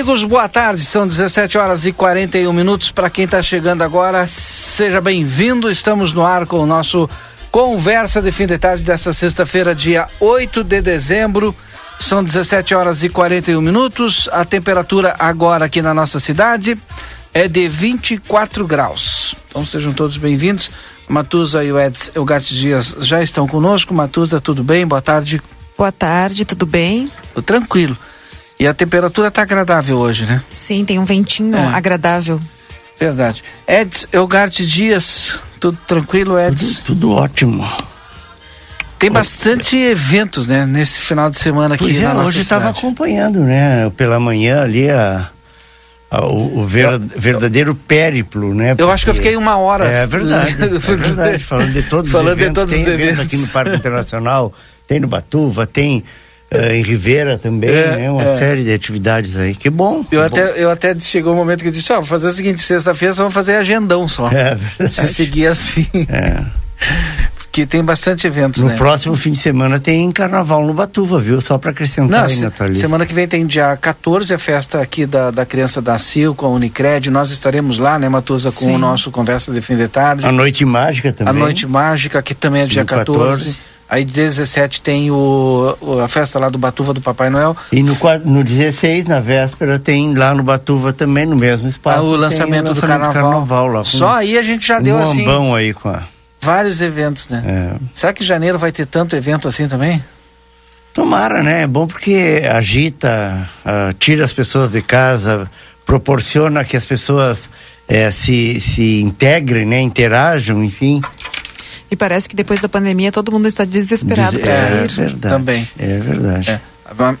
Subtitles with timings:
[0.00, 0.82] Amigos, boa tarde.
[0.82, 2.90] São 17 horas e 41 minutos.
[2.90, 5.70] Para quem está chegando agora, seja bem-vindo.
[5.70, 7.08] Estamos no ar com o nosso
[7.50, 11.54] Conversa de Fim de Tarde dessa sexta-feira, dia 8 de dezembro.
[11.98, 14.26] São 17 horas e 41 minutos.
[14.32, 16.78] A temperatura agora aqui na nossa cidade
[17.34, 19.34] é de 24 graus.
[19.50, 20.70] Então sejam todos bem-vindos.
[21.08, 23.92] Matusa e o Eds Elgate Dias já estão conosco.
[23.92, 24.86] Matusa, tudo bem?
[24.86, 25.42] Boa tarde.
[25.76, 27.12] Boa tarde, tudo bem?
[27.34, 27.98] Tô tranquilo.
[28.60, 30.42] E a temperatura está agradável hoje, né?
[30.50, 31.66] Sim, tem um ventinho É.
[31.74, 32.38] agradável.
[32.98, 33.42] Verdade.
[33.66, 36.80] Eds Elgarte Dias, tudo tranquilo, Eds?
[36.84, 37.66] Tudo, tudo ótimo.
[38.98, 42.68] Tem bastante eventos, né, nesse final de semana aqui Pois é, na nossa hoje estava
[42.68, 43.90] acompanhando, né?
[43.96, 45.30] Pela manhã ali a,
[46.10, 48.74] a- o, o ver- verdadeiro périplo, né?
[48.76, 49.86] Eu acho que eu Porque- fiquei uma hora.
[49.86, 51.42] É verdade, é verdade.
[51.42, 52.60] Falando de todos Falando os de eventos.
[52.62, 53.24] todos tem os eventos eventos.
[53.34, 54.52] aqui no Parque Internacional,
[54.86, 56.04] tem no Batuva, tem
[56.50, 58.10] eh, em Rivera também, É, né?
[58.10, 58.38] Uma é.
[58.38, 59.54] série de atividades aí.
[59.54, 60.04] Que bom.
[60.10, 62.30] Eu que até, eu até chegou um momento que eu disse, ó, vou fazer o
[62.30, 64.28] seguinte, sexta-feira só vamos fazer agendão só.
[64.28, 64.36] bom.
[64.36, 64.92] É verdade.
[64.92, 66.42] Se seguir assim, É.
[67.38, 68.76] porque tem bastante eventos, No né?
[68.76, 71.40] próximo fim de semana tem carnaval no Batuva, viu?
[71.40, 72.80] Só para acrescentar Não, aí se- na tua lista.
[72.80, 76.46] semana que vem tem dia 14 a festa aqui da, da criança da CIL com
[76.46, 77.10] a Unicred.
[77.10, 78.74] Nós estaremos lá, né, Matusa, com Sim.
[78.74, 80.24] o nosso Conversa de Fim de Tarde.
[80.24, 81.30] A Noite Mágica também.
[81.34, 83.44] A Noite Mágica, que também é dia No 14.
[83.46, 83.69] 14.
[83.90, 87.56] Aí 17 tem o, o- a festa lá do Batuva do Papai Noel.
[87.72, 91.98] E no, no 16, na véspera, tem lá no Batuva também, no mesmo espaço.
[91.98, 93.66] Ah, o tem lançamento do carnaval.
[93.68, 96.04] lá, com Só aí a gente já um deu assim ambão aí com a...
[96.40, 97.42] vários eventos, né?
[97.44, 97.76] é.
[97.92, 100.00] Será que janeiro vai ter tanto evento assim também?
[100.94, 101.62] Tomara, né?
[101.62, 105.50] É bom porque agita, ah, tira as pessoas de casa,
[105.84, 107.50] proporciona que as pessoas
[107.88, 109.80] eh, se, se integrem, né?
[109.80, 111.00] Interajam, enfim.
[111.90, 114.92] E parece que depois da pandemia todo mundo está desesperado Diz- para é, sair.
[114.94, 115.34] verdade.
[115.34, 115.68] Também.
[115.78, 116.50] É verdade.
[116.52, 116.60] É.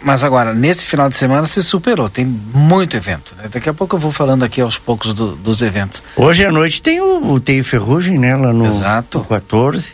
[0.02, 3.34] Mas agora, nesse final de semana se superou, tem muito evento.
[3.38, 3.48] Né?
[3.52, 6.02] Daqui a pouco eu vou falando aqui aos poucos do- dos eventos.
[6.16, 8.34] Hoje à noite tem o, o tem Ferrugem, né?
[8.34, 9.18] Lá no, Exato.
[9.18, 9.86] no 14.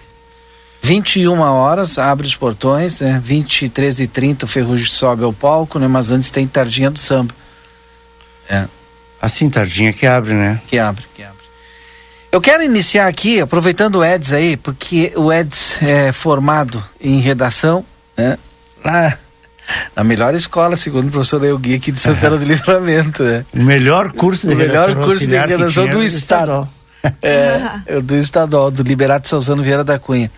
[0.82, 3.20] 21 horas, abre os portões, né?
[3.22, 5.88] 23 e 30 o Ferrugem sobe ao palco, né?
[5.88, 7.34] Mas antes tem Tardinha do Samba.
[8.48, 8.64] É,
[9.20, 10.60] Assim, tardinha que abre, né?
[10.68, 11.35] que abre, que abre.
[12.36, 17.82] Eu quero iniciar aqui, aproveitando o Eds aí, porque o Eds é formado em redação,
[18.14, 18.36] né?
[18.84, 19.16] Lá
[19.96, 23.42] na melhor escola, segundo o professor Eugui aqui de Santana do Livramento, né?
[23.54, 26.68] O melhor curso de O melhor redação curso de redação do era estado.
[27.22, 30.30] É, é do estadual, do Liberato Salzano Vieira da Cunha.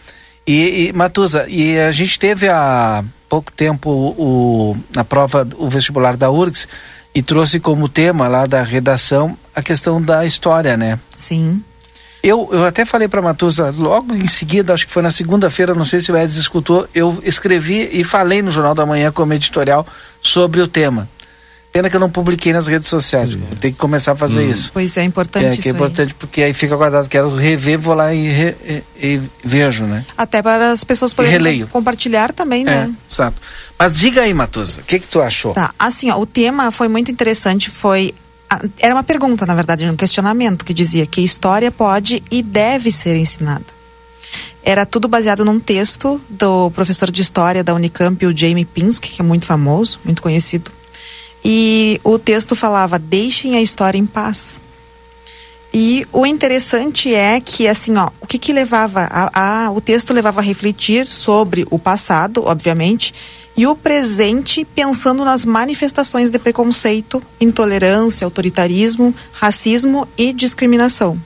[0.46, 6.16] E, e Matusa, e a gente teve há pouco tempo o, na prova, o vestibular
[6.16, 6.68] da URGS,
[7.12, 10.96] e trouxe como tema lá da redação a questão da história, né?
[11.16, 11.60] Sim.
[12.22, 15.84] Eu, eu até falei para Matusa, logo em seguida, acho que foi na segunda-feira, não
[15.84, 19.86] sei se o Edson escutou, eu escrevi e falei no Jornal da Manhã como editorial
[20.20, 21.08] sobre o tema.
[21.70, 24.70] Pena que eu não publiquei nas redes sociais, vou ter que começar a fazer isso.
[24.72, 25.76] Pois é, importante É, isso que é aí.
[25.76, 27.08] importante, porque aí fica guardado.
[27.08, 30.02] Quero rever, vou lá e, re- e- e vejo, né?
[30.16, 32.90] Até para as pessoas poderem compartilhar também, né?
[32.90, 33.36] É, exato.
[33.78, 35.52] Mas diga aí, Matusa, o que que tu achou?
[35.52, 38.12] Tá, assim, ó, o tema foi muito interessante, foi
[38.78, 43.16] era uma pergunta, na verdade, um questionamento que dizia que história pode e deve ser
[43.16, 43.64] ensinada.
[44.62, 49.22] Era tudo baseado num texto do professor de história da Unicamp, o Jamie Pinsky, que
[49.22, 50.70] é muito famoso, muito conhecido.
[51.44, 54.60] E o texto falava: "Deixem a história em paz".
[55.72, 60.12] E o interessante é que, assim, ó, o que que levava a, a- o texto
[60.14, 63.14] levava a refletir sobre o passado, obviamente,
[63.56, 71.20] e o presente pensando nas manifestações de preconceito, intolerância, autoritarismo, racismo e discriminação.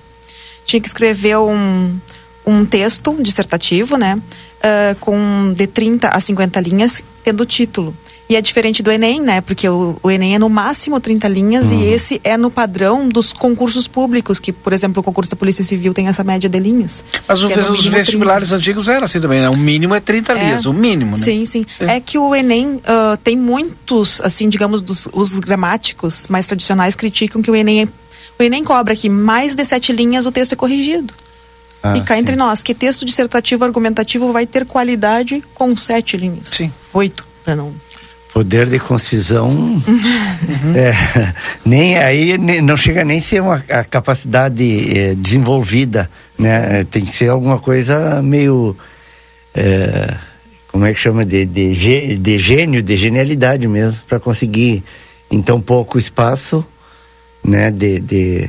[0.65, 1.99] tinha que escrever um,
[2.47, 4.17] um texto dissertativo, né?
[4.17, 7.95] Uh, com de 30 a 50 linhas, tendo título.
[8.33, 9.43] E é diferente do Enem, né?
[9.43, 11.83] Porque o, o Enem é no máximo 30 linhas uhum.
[11.83, 15.63] e esse é no padrão dos concursos públicos, que, por exemplo, o concurso da Polícia
[15.63, 17.05] Civil tem essa média de linhas.
[17.29, 18.59] Mas é os vestibulares 30.
[18.59, 19.51] antigos eram assim também, né?
[19.51, 21.23] O mínimo é 30 é, linhas, o mínimo, né?
[21.23, 21.67] Sim, sim.
[21.79, 26.97] É, é que o Enem uh, tem muitos, assim, digamos, dos, os gramáticos mais tradicionais
[26.97, 27.89] criticam que o Enem, é,
[28.39, 31.13] o Enem cobra que mais de sete linhas o texto é corrigido.
[31.83, 32.21] Ah, e cá sim.
[32.21, 36.49] entre nós, que texto dissertativo argumentativo vai ter qualidade com sete linhas?
[36.49, 36.73] Sim.
[36.95, 37.75] Oito, para não
[38.33, 40.77] poder de concisão uhum.
[40.77, 41.35] é,
[41.65, 46.09] nem aí não chega nem a ser uma a capacidade é, desenvolvida
[46.39, 46.85] né?
[46.85, 48.77] Tem que ser alguma coisa meio
[49.55, 50.15] é,
[50.69, 51.25] como é que chama?
[51.25, 54.83] De, de, de gênio de genialidade mesmo para conseguir
[55.31, 56.65] em tão pouco espaço
[57.45, 57.71] né?
[57.71, 58.49] De, de,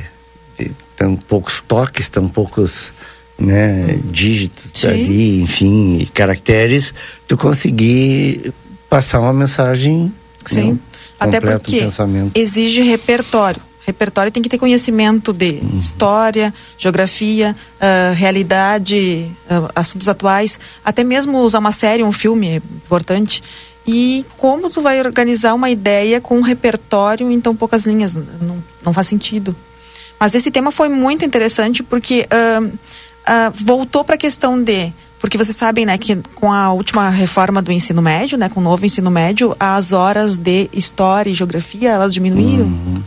[0.58, 2.94] de tão poucos toques tão poucos
[3.38, 4.88] né, dígitos Sim.
[4.88, 6.94] ali, enfim, caracteres,
[7.28, 8.54] tu conseguir
[8.94, 10.14] passar uma mensagem.
[10.46, 10.74] Sim.
[10.74, 10.80] Né,
[11.20, 11.90] Até porque
[12.36, 13.60] exige repertório.
[13.88, 15.78] Repertório tem que ter conhecimento de uhum.
[15.80, 22.56] história, geografia, uh, realidade, uh, assuntos atuais, até mesmo usar uma série, um filme é
[22.58, 23.42] importante.
[23.86, 28.14] E como tu vai organizar uma ideia com um repertório em tão poucas linhas?
[28.14, 29.56] Não, não faz sentido.
[30.20, 32.78] Mas esse tema foi muito interessante porque uh,
[33.56, 34.94] voltou para a questão de
[35.24, 38.64] porque vocês sabem, né, que com a última reforma do ensino médio, né, com o
[38.64, 42.66] novo ensino médio, as horas de história e geografia, elas diminuíram.
[42.66, 43.02] Uhum.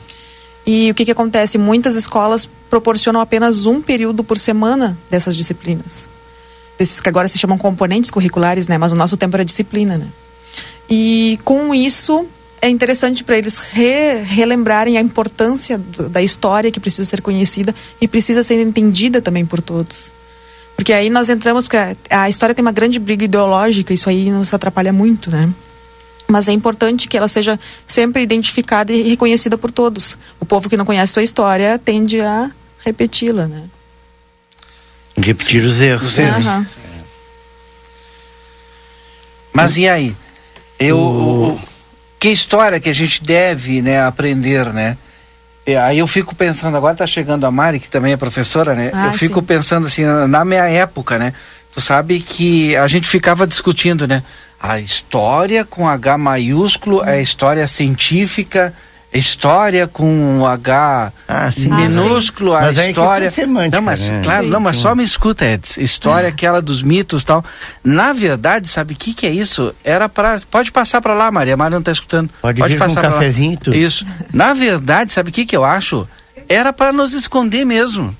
[0.67, 1.59] E o que que acontece?
[1.59, 6.09] Muitas escolas proporcionam apenas um período por semana dessas disciplinas.
[6.79, 10.09] Desses que agora se chamam componentes curriculares, né, mas o nosso tempo era disciplina, né?
[10.89, 12.27] E com isso,
[12.63, 17.75] é interessante para eles re, relembrarem a importância do, da história que precisa ser conhecida
[18.01, 20.16] e precisa ser entendida também por todos.
[20.77, 24.53] Porque aí nós entramos, porque a, história tem uma grande briga ideológica, isso aí nos
[24.53, 25.51] atrapalha muito, né?
[26.29, 30.19] Mas é importante que ela seja sempre identificada e reconhecida por todos.
[30.39, 32.51] O povo que não conhece sua história tende a
[32.85, 33.65] repeti-la, né?
[35.17, 36.11] Repetir os erros.
[36.11, 36.45] Os erros.
[36.45, 36.67] Uhum.
[39.53, 40.15] Mas e aí?
[40.79, 41.61] Eu, o...
[42.19, 44.99] que história que a gente deve né, aprender, né?
[45.67, 48.91] É, aí eu fico pensando, agora está chegando a Mari, que também é professora, né?
[48.95, 49.47] Ah, eu fico sim.
[49.47, 51.35] pensando assim, na minha época, né?
[51.75, 54.23] Tu sabe que a gente ficava discutindo, né?
[54.61, 58.73] A história com H maiúsculo é história científica,
[59.13, 63.31] história com H ah, minúsculo, ah, a história.
[63.31, 64.21] Semântica, não, mas né?
[64.23, 64.83] claro, sim, não, mas sim.
[64.83, 65.77] só me escuta, Eds.
[65.77, 67.45] História aquela dos mitos tal.
[67.83, 69.75] Na verdade, sabe o que, que é isso?
[69.85, 71.57] Era para pode passar para lá, Maria.
[71.57, 72.31] Maria não está escutando.
[72.41, 73.59] Pode, pode passar um cafezinho.
[73.67, 73.77] Lá.
[73.77, 74.05] Isso.
[74.33, 76.07] Na verdade, sabe o que, que eu acho?
[76.49, 78.17] Era para nos esconder mesmo.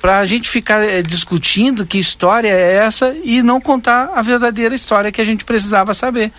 [0.00, 4.74] Para a gente ficar é, discutindo que história é essa e não contar a verdadeira
[4.74, 6.32] história que a gente precisava saber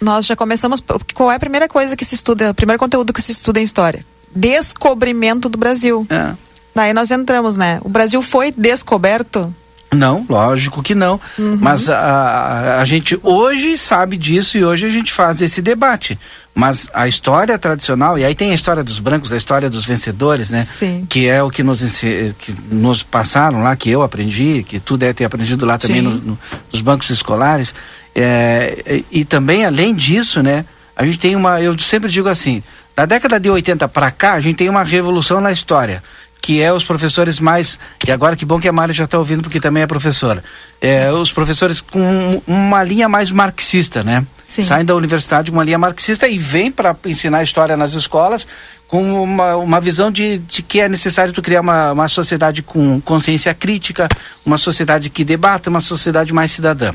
[0.00, 0.82] nós já começamos.
[1.14, 3.62] Qual é a primeira coisa que se estuda, o primeiro conteúdo que se estuda em
[3.62, 4.04] história?
[4.34, 6.06] Descobrimento do Brasil.
[6.10, 6.34] É.
[6.74, 7.80] Daí nós entramos, né?
[7.82, 9.54] O Brasil foi descoberto?
[9.94, 11.20] Não, lógico que não.
[11.38, 11.58] Uhum.
[11.60, 16.18] Mas a, a, a, gente hoje sabe disso e hoje a gente faz esse debate.
[16.54, 20.50] Mas a história tradicional, e aí tem a história dos brancos, a história dos vencedores,
[20.50, 20.66] né?
[20.68, 21.06] Sim.
[21.08, 25.14] Que é o que nos, que nos passaram lá, que eu aprendi, que tu deve
[25.14, 26.38] ter aprendido lá também no, no,
[26.72, 27.74] nos bancos escolares.
[28.14, 30.64] É, e também, além disso, né,
[30.96, 31.60] a gente tem uma.
[31.60, 32.62] Eu sempre digo assim:
[32.94, 36.02] da década de 80 para cá, a gente tem uma revolução na história
[36.44, 37.78] que é os professores mais.
[38.06, 40.44] E agora que bom que a Mari já está ouvindo, porque também é professora.
[40.78, 44.26] É, os professores com uma linha mais marxista, né?
[44.44, 44.62] Sim.
[44.62, 48.46] Saem da universidade com uma linha marxista e vêm para ensinar história nas escolas
[48.86, 53.00] com uma, uma visão de, de que é necessário tu criar uma, uma sociedade com
[53.00, 54.06] consciência crítica,
[54.44, 56.92] uma sociedade que debata, uma sociedade mais cidadã.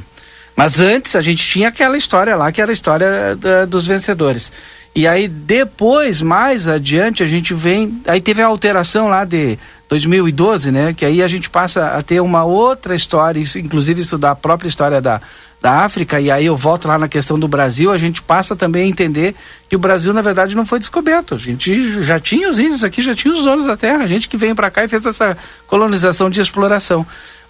[0.59, 4.51] Mas antes a gente tinha aquela história lá, que era a história da, dos vencedores.
[4.93, 8.01] E aí depois, mais adiante, a gente vem.
[8.05, 10.93] Aí teve a alteração lá de 2012, né?
[10.93, 14.99] Que aí a gente passa a ter uma outra história, inclusive estudar a própria história
[14.99, 15.21] da,
[15.61, 18.83] da África, e aí eu volto lá na questão do Brasil, a gente passa também
[18.83, 19.35] a entender
[19.69, 21.35] que o Brasil, na verdade, não foi descoberto.
[21.35, 24.27] A gente já tinha os índios aqui, já tinha os donos da terra, a gente
[24.27, 25.37] que veio para cá e fez essa
[25.67, 27.05] colonização de exploração.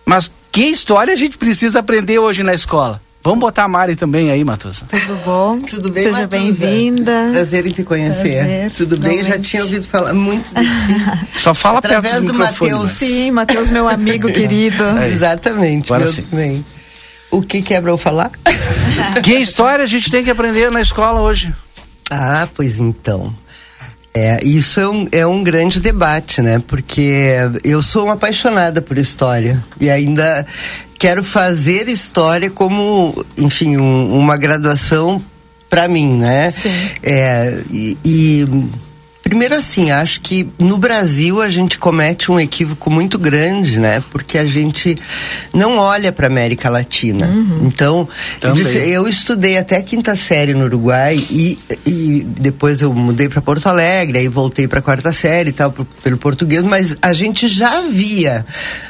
[0.10, 3.00] Mas que história a gente precisa aprender hoje na escola?
[3.24, 4.86] Vamos botar a Mari também aí, Matusa.
[4.90, 5.62] Tudo bom?
[5.62, 7.30] Tudo bem, Seja bem-vinda.
[7.32, 8.38] Prazer em te conhecer.
[8.38, 9.24] Prazer, Tudo bem?
[9.24, 11.30] Já tinha ouvido falar muito de ti.
[11.38, 12.92] Só fala Através perto do, do Matheus.
[12.94, 14.84] Sim, Matheus, meu amigo querido.
[14.98, 15.10] É.
[15.10, 16.24] Exatamente, Agora meu sim.
[16.24, 16.66] também.
[17.30, 18.32] O que quebra eu falar?
[19.24, 21.54] que história a gente tem que aprender na escola hoje?
[22.10, 23.32] Ah, pois então.
[24.14, 26.62] É, isso é um, é um grande debate, né?
[26.68, 30.46] Porque eu sou uma apaixonada por história e ainda
[30.98, 35.24] quero fazer história como, enfim, um, uma graduação
[35.70, 36.52] para mim, né?
[36.52, 36.70] Sim.
[37.04, 38.48] É, e, e
[39.30, 44.04] Primeiro assim, acho que no Brasil a gente comete um equívoco muito grande, né?
[44.10, 44.98] Porque a gente
[45.54, 47.28] não olha para América Latina.
[47.28, 47.68] Uhum.
[47.68, 48.10] Então,
[48.88, 54.18] eu estudei até quinta série no Uruguai e, e depois eu mudei para Porto Alegre,
[54.18, 55.72] aí voltei para a quarta série e tal
[56.02, 58.44] pelo português, mas a gente já via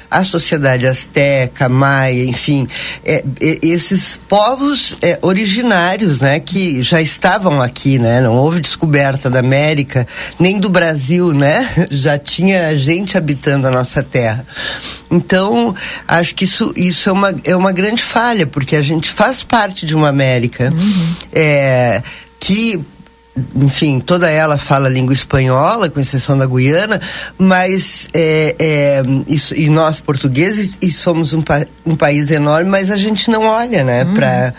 [0.10, 2.68] a sociedade asteca, maia, enfim,
[3.06, 9.30] é, é, esses povos é, originários, né, que já estavam aqui, né, não houve descoberta
[9.30, 10.08] da América
[10.40, 14.44] nem do Brasil, né, já tinha gente habitando a nossa terra.
[15.12, 15.76] Então,
[16.08, 19.86] acho que isso, isso é, uma, é uma grande falha, porque a gente faz parte
[19.86, 21.14] de uma América uhum.
[21.32, 22.02] é,
[22.40, 22.84] que
[23.56, 27.00] enfim, toda ela fala língua espanhola, com exceção da Guiana,
[27.38, 32.92] mas é, é, isso, e nós portugueses e somos um, pa, um país enorme, mas
[32.92, 34.14] a gente não olha, né, uhum.
[34.14, 34.54] para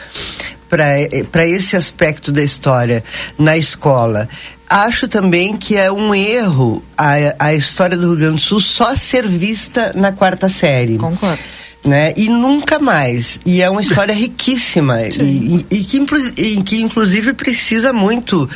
[1.32, 3.02] para esse aspecto da história
[3.37, 4.28] na escola.
[4.68, 8.94] Acho também que é um erro a, a história do Rio Grande do Sul só
[8.94, 10.96] ser vista na quarta série.
[10.96, 11.42] Concordo
[11.84, 12.12] né?
[12.16, 13.40] E nunca mais.
[13.44, 16.06] E é uma história riquíssima e, e, e, que,
[16.37, 18.49] e, que, inclusive, precisa muito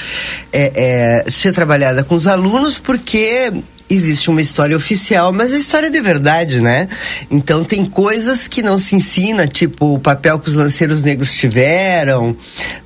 [0.53, 3.53] é, é, ser trabalhada com os alunos, porque
[3.89, 6.89] existe uma história oficial, mas a história é de verdade, né?
[7.31, 12.37] Então tem coisas que não se ensina, tipo o papel que os lanceiros negros tiveram,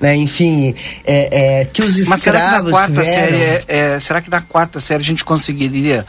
[0.01, 0.17] né?
[0.17, 3.11] Enfim, é, é que os escravos mas será que na quarta tiveram.
[3.11, 6.05] série, é, é, será que na quarta série a gente conseguiria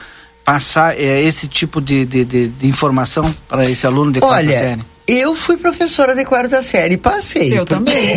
[0.49, 4.57] passar é, esse tipo de, de, de, de informação para esse aluno de quarta Olha,
[4.57, 4.81] série?
[5.07, 7.53] Eu fui professora de quarta série, passei.
[7.53, 7.75] Eu porque...
[7.75, 8.15] também.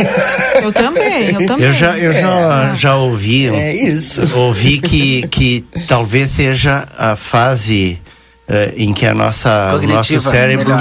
[0.63, 1.67] Eu também, eu também.
[1.67, 3.49] Eu já, eu já, é, já ouvi.
[3.49, 4.23] É isso.
[4.35, 8.01] Ouvi que, que talvez seja a fase
[8.49, 10.73] uh, em que a nossa nosso cérebro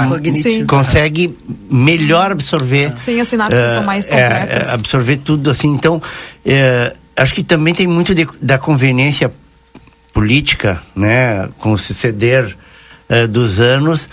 [0.66, 1.36] consegue
[1.70, 2.94] melhor absorver.
[2.98, 4.68] Sim, as sinapses uh, são mais completas.
[4.68, 5.68] É, absorver tudo assim.
[5.68, 9.30] Então, uh, acho que também tem muito de, da conveniência
[10.12, 12.56] política, né, com o suceder
[13.08, 14.08] uh, dos anos,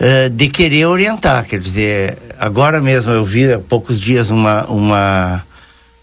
[0.00, 1.44] uh, de querer orientar.
[1.44, 5.44] Quer dizer, agora mesmo eu vi há poucos dias uma, uma,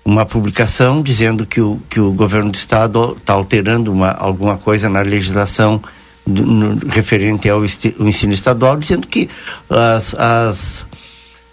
[0.03, 4.89] uma publicação dizendo que o, que o governo do estado está alterando uma, alguma coisa
[4.89, 5.81] na legislação
[6.25, 9.29] do, no, referente ao ensino estadual, dizendo que
[9.69, 10.85] as, as,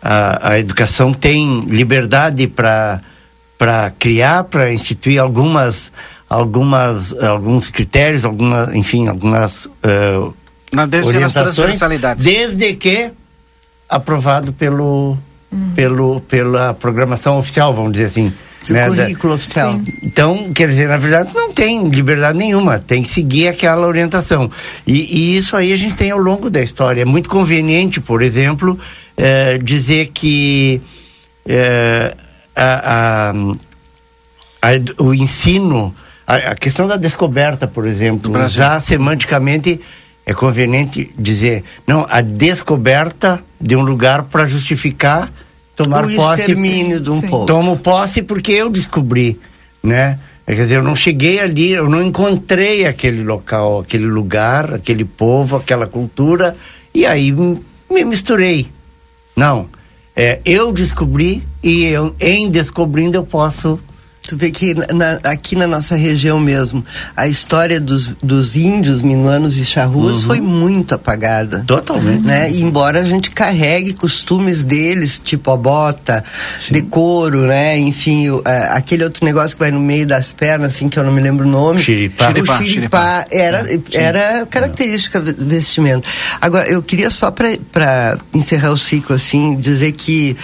[0.00, 3.00] a, a educação tem liberdade para
[3.98, 5.90] criar, para instituir algumas
[6.28, 10.34] algumas alguns critérios, algumas, enfim, algumas uh,
[10.72, 11.80] Na orientações,
[12.18, 13.10] desde que
[13.88, 15.16] aprovado pelo
[15.50, 15.70] uhum.
[15.74, 18.32] pelo pela programação oficial, vamos dizer assim.
[18.68, 19.72] Né, currículo da, oficial.
[19.72, 19.84] Sim.
[20.02, 24.50] Então, quer dizer, na verdade, não tem liberdade nenhuma, tem que seguir aquela orientação.
[24.86, 27.00] E, e isso aí a gente tem ao longo da história.
[27.00, 28.78] É muito conveniente, por exemplo,
[29.16, 30.82] eh, dizer que
[31.46, 32.14] eh,
[32.54, 33.30] a,
[34.60, 35.94] a, a, o ensino
[36.28, 39.80] a, a questão da descoberta, por exemplo, já semanticamente
[40.26, 45.32] é conveniente dizer, não, a descoberta de um lugar para justificar
[45.74, 46.18] tomar o posse.
[46.18, 47.28] O extermínio de um Sim.
[47.28, 47.46] povo.
[47.46, 49.40] Tomo posse porque eu descobri,
[49.82, 50.18] né?
[50.44, 55.56] Quer dizer, eu não cheguei ali, eu não encontrei aquele local, aquele lugar, aquele povo,
[55.56, 56.54] aquela cultura,
[56.94, 58.68] e aí me misturei.
[59.34, 59.66] Não.
[60.14, 63.78] É, eu descobri e eu, em descobrindo eu posso
[64.28, 66.84] Tu vê que na, aqui na nossa região mesmo,
[67.16, 70.26] a história dos, dos índios minuanos e charrus uhum.
[70.26, 71.64] foi muito apagada.
[71.66, 72.26] Totalmente.
[72.26, 72.50] Né?
[72.50, 76.22] E embora a gente carregue costumes deles, tipo a bota,
[76.66, 76.74] Sim.
[76.74, 77.78] decoro, né?
[77.78, 81.04] Enfim, o, a, aquele outro negócio que vai no meio das pernas, assim, que eu
[81.04, 81.80] não me lembro o nome.
[81.80, 82.30] Xiripá.
[82.30, 86.06] O xiripá, era, é, era característica vestimento.
[86.38, 90.36] Agora, eu queria só para encerrar o ciclo, assim, dizer que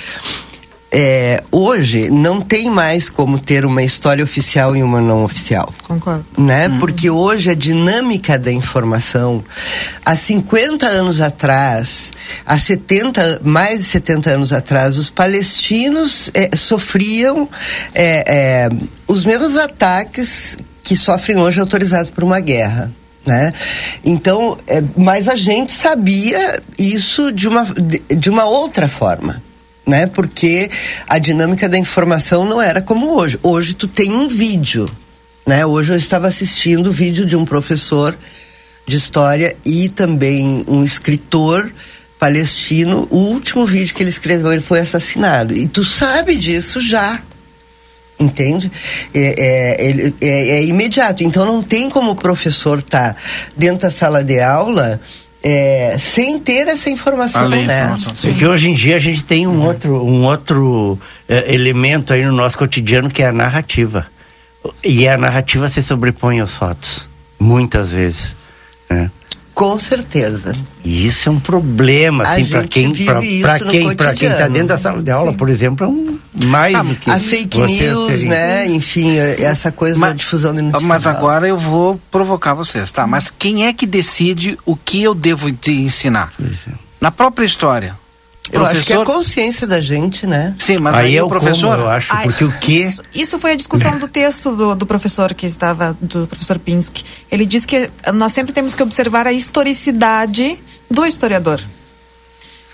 [0.96, 5.74] é, hoje não tem mais como ter uma história oficial e uma não oficial.
[5.82, 6.24] Concordo.
[6.38, 6.68] Né?
[6.68, 6.78] Uhum.
[6.78, 9.42] Porque hoje a dinâmica da informação,
[10.04, 12.12] há 50 anos atrás,
[12.46, 17.48] há 70, mais de 70 anos atrás, os palestinos é, sofriam
[17.92, 18.68] é, é,
[19.08, 22.92] os mesmos ataques que sofrem hoje autorizados por uma guerra.
[23.26, 23.52] Né?
[24.04, 29.42] Então, é, mas a gente sabia isso de uma, de, de uma outra forma
[29.86, 30.06] né?
[30.06, 30.70] Porque
[31.08, 33.38] a dinâmica da informação não era como hoje.
[33.42, 34.88] Hoje tu tem um vídeo,
[35.46, 35.64] né?
[35.66, 38.16] Hoje eu estava assistindo o vídeo de um professor
[38.86, 41.72] de história e também um escritor
[42.18, 43.06] palestino.
[43.10, 45.54] O último vídeo que ele escreveu, ele foi assassinado.
[45.54, 47.20] E tu sabe disso já.
[48.18, 48.70] Entende?
[49.12, 51.24] É, é, é- é imediato.
[51.24, 53.16] Então não tem como o professor estar
[53.56, 55.00] dentro da sala de aula
[55.46, 57.84] é, sem ter essa informação, Além né?
[57.84, 58.14] informação.
[58.14, 60.98] Porque hoje em dia a gente tem um outro, um outro
[61.28, 64.06] eh, elemento aí no nosso cotidiano que é a narrativa.
[64.82, 67.06] E a narrativa se sobrepõe aos fatos,
[67.38, 68.34] muitas vezes.
[68.88, 69.10] né?
[69.54, 70.52] Com certeza.
[70.84, 74.68] E isso é um problema, A assim, para quem, no quem, pra quem está dentro
[74.68, 75.36] da sala de aula, Sim.
[75.38, 78.66] por exemplo, é um mais Ah, do que A fake news, terem- né?
[78.66, 80.82] Enfim, essa coisa da difusão de notícias.
[80.88, 83.06] Mas agora eu vou provocar vocês, tá?
[83.06, 86.32] Mas quem é que decide o que eu devo de ensinar?
[87.00, 87.96] Na própria história.
[88.52, 90.54] Eu acho que é a consciência da gente, né?
[90.58, 91.70] Sim, mas aí, aí é o professor.
[91.76, 94.74] como, eu acho, Ai, porque o que Isso, isso foi a discussão do texto do,
[94.74, 97.04] do professor que estava, do professor Pinsky.
[97.30, 101.60] Ele diz que nós sempre temos que observar a historicidade do historiador.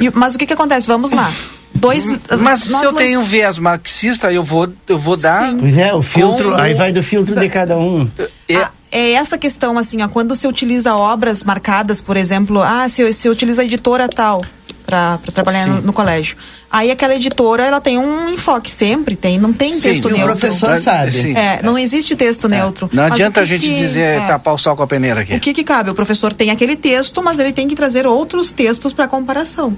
[0.01, 0.87] E- mas o que, que acontece?
[0.87, 1.33] Vamos lá.
[1.73, 2.05] Dois.
[2.41, 5.49] Mas se eu tenho um viés marxista, eu vou, eu vou dar.
[5.51, 5.59] Sim.
[5.61, 8.11] Pois é, o filtro, Como- aí vai do filtro de cada um.
[8.49, 12.89] É, Ah, é essa questão, assim, ó, quando se utiliza obras marcadas, por exemplo, ah,
[12.89, 14.43] se, se utiliza a editora tal
[14.91, 16.37] para trabalhar no, no colégio.
[16.71, 20.17] Aí aquela editora, ela tem um enfoque sempre, tem, não tem Sim, texto e o
[20.17, 20.37] neutro.
[20.37, 21.13] professor sabe.
[21.13, 21.37] Sim.
[21.37, 22.89] É, não existe texto neutro.
[22.93, 24.87] Não Mas adianta o a que gente que- dizer é, tapar o sol com a
[24.87, 25.35] peneira aqui.
[25.35, 25.91] O que que cabe?
[25.91, 29.77] O professor tem aquele texto, mas ele tem que trazer outros textos para comparação.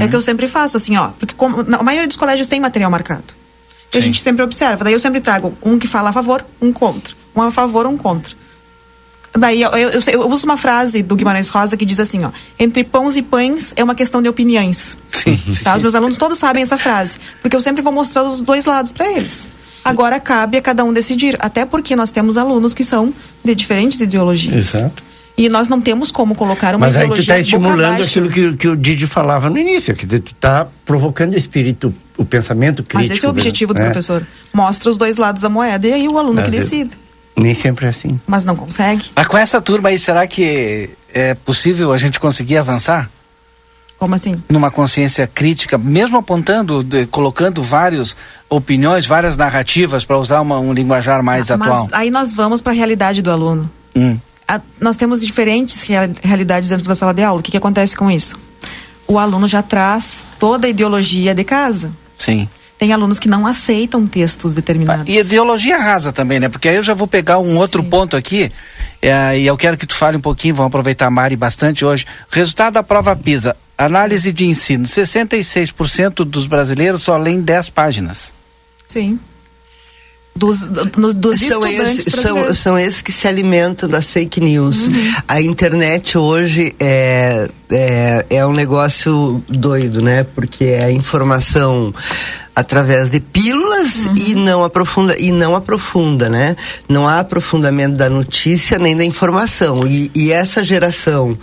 [0.00, 1.08] É o que eu sempre faço, assim, ó.
[1.18, 3.24] Porque como, na- a maioria dos colégios tem material marcado.
[3.94, 4.84] E a gente sempre observa.
[4.84, 7.14] Daí eu sempre trago um que fala a favor, um contra.
[7.36, 8.34] Um a favor, um contra.
[9.38, 12.30] Daí eu, eu- eu- eu uso uma frase do Guimarães Rosa que diz assim, ó.
[12.58, 14.96] Entre pães e pães é uma questão de opiniões.
[15.10, 15.64] Sim, sim.
[15.64, 15.74] Tá?
[15.76, 17.18] Os meus alunos todos sabem essa frase.
[17.40, 19.48] Porque eu sempre vou mostrar os dois lados para eles.
[19.84, 21.36] Agora cabe a cada um decidir.
[21.40, 23.12] Até porque nós temos alunos que são
[23.44, 24.74] de diferentes ideologias.
[24.74, 25.02] Exato.
[25.36, 28.52] E nós não temos como colocar uma Mas aí tu ideologia está estimulando aquilo que,
[28.54, 32.98] que o Didi falava no início, dizer, tu está provocando o espírito, o pensamento crítico.
[32.98, 33.86] Mas esse é o objetivo do né?
[33.86, 34.26] professor.
[34.52, 36.90] Mostra os dois lados da moeda e aí o aluno Mas que eu- decide.
[37.36, 38.20] Nem sempre é assim.
[38.26, 39.10] Mas não consegue.
[39.16, 43.10] Mas com essa turma aí, será que é possível a gente conseguir avançar?
[43.98, 44.36] Como assim?
[44.48, 48.16] Numa consciência crítica, mesmo apontando, de- colocando várias
[48.50, 51.88] opiniões, várias narrativas, para usar uma- um linguajar mais Mas atual.
[51.92, 53.70] aí nós vamos para a realidade do aluno.
[53.94, 54.18] Hum.
[54.48, 57.38] A- nós temos diferentes real- realidades dentro da sala de aula.
[57.40, 58.36] O que, que acontece com isso?
[59.06, 61.92] O aluno já traz toda a ideologia de casa.
[62.14, 62.48] Sim.
[62.82, 65.04] Tem alunos que não aceitam textos determinados.
[65.06, 66.48] E ideologia rasa também, né?
[66.48, 67.88] Porque aí eu já vou pegar um outro Sim.
[67.88, 68.50] ponto aqui,
[69.00, 72.04] é, e eu quero que tu fale um pouquinho, vamos aproveitar a Mari bastante hoje.
[72.28, 78.32] Resultado da prova PISA, análise de ensino, 66% dos brasileiros só leem 10 páginas.
[78.84, 79.16] Sim.
[80.34, 84.88] Dos, do- dos São esses, são, são esses que se alimentam das fake news.
[84.88, 85.12] Uhum.
[85.28, 90.24] A internet hoje é, é, é um negócio doido, né?
[90.34, 91.94] Porque é a informação
[92.54, 94.14] através de pílulas Uhum.
[94.16, 96.56] e não aprofunda e não aprofunda, né?
[96.88, 99.86] Não há aprofundamento da notícia nem da informação.
[99.86, 101.36] E, e essa geração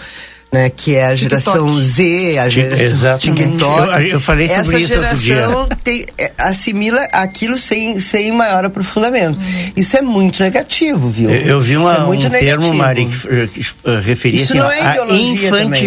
[0.51, 1.81] né, que é a geração TikTok.
[1.83, 3.17] Z, a geração.
[3.19, 3.87] TikTok.
[4.01, 9.37] Eu- eu falei sobre essa isso geração tem, é, assimila aquilo sem, sem maior aprofundamento.
[9.37, 9.71] Uhum.
[9.75, 11.29] Isso é muito negativo, viu?
[11.29, 12.29] Eu, eu vi uma, é um termo,
[12.63, 12.73] negativo.
[12.77, 13.49] Mari, que eh,
[13.85, 15.81] eh, referia Isso assim, não é a ideologia também.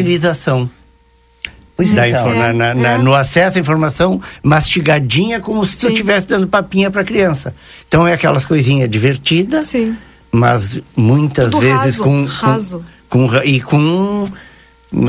[1.84, 2.28] Pois da então.
[2.28, 2.98] info- na- na- na- é.
[2.98, 5.88] no acesso à informação mastigadinha como se tu Sim.
[5.88, 7.54] estivesse dando papinha para criança.
[7.88, 9.96] Então é aquelas coisinhas divertidas, Sim.
[10.30, 12.84] mas muitas Tudo vezes raso, com, raso.
[13.08, 14.28] com, com e com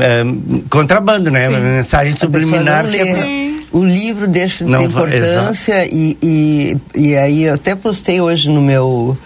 [0.00, 0.24] eh,
[0.70, 1.48] contrabando, né?
[1.48, 1.54] Sim.
[1.54, 3.44] Uma mensagem subliminar é.
[3.72, 8.48] O livro deixa de Não ter importância e, e, e aí eu até postei hoje
[8.48, 9.18] no meu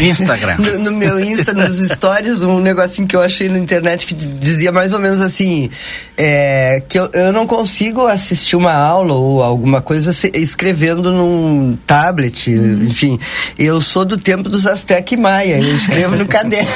[0.00, 0.56] Instagram.
[0.58, 4.70] no, no meu Insta, nos stories, um negocinho que eu achei na internet que dizia
[4.72, 5.70] mais ou menos assim:
[6.16, 11.78] é, que eu, eu não consigo assistir uma aula ou alguma coisa se- escrevendo num
[11.86, 13.18] tablet, enfim.
[13.58, 16.68] Eu sou do tempo dos Azteca e Maia, eu escrevo no caderno.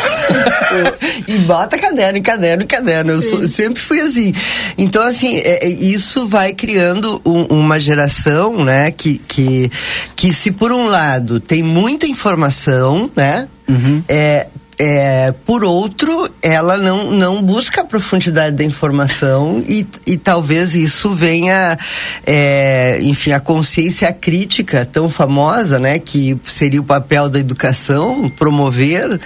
[1.28, 3.12] e bota caderno em caderno em caderno.
[3.12, 4.32] Eu sou- sempre fui assim.
[4.78, 9.70] Então, assim, é- é- isso vai criando um- uma geração, né, que, que,
[10.16, 13.48] que se por um lado tem muita informação, né,
[14.08, 14.46] é,
[14.82, 21.12] é, por outro, ela não, não busca a profundidade da informação e, e talvez isso
[21.12, 21.76] venha,
[22.26, 29.20] é, enfim, a consciência crítica tão famosa, né, que seria o papel da educação, promover,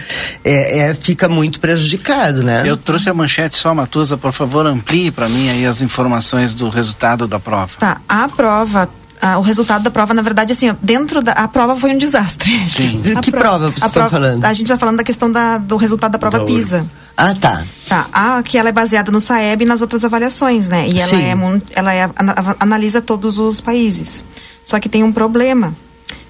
[0.44, 2.64] é, é, fica muito prejudicado, né?
[2.66, 6.68] Eu trouxe a manchete só, Matusa, por favor, amplie para mim aí as informações do
[6.68, 7.70] resultado da prova.
[7.78, 8.88] Tá, a prova,
[9.26, 12.50] ah, o resultado da prova, na verdade, assim, dentro da a prova foi um desastre.
[12.68, 13.00] Sim.
[13.16, 14.44] A que prova vocês a estão falando?
[14.44, 16.86] A gente está falando da questão da, do resultado da prova Da PISA.
[17.16, 17.64] Ah, tá.
[17.88, 20.86] Tá, a que ela é baseada no SAEB e nas outras avaliações, né?
[20.86, 21.22] E ela Sim.
[21.24, 24.22] é ela é, ana- analisa todos os países.
[24.62, 25.74] Só que tem um problema.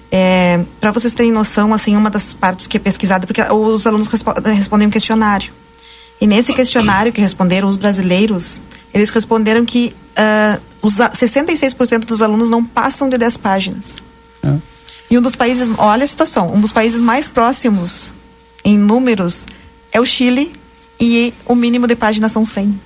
[0.09, 4.07] É, para vocês terem noção, assim, uma das partes que é pesquisada, porque os alunos
[4.07, 5.51] respo respondem um questionário.
[6.21, 8.61] E nesse questionário que responderam os brasileiros,
[8.95, 13.95] eles responderam que uh, os 66% dos alunos não passam de 10 páginas.
[14.41, 14.55] É.
[15.11, 18.13] E um dos países, olha a situação, um dos países mais próximos
[18.63, 19.45] em números
[19.91, 20.53] é o Chile
[20.99, 22.79] e o mínimo de páginas são 100.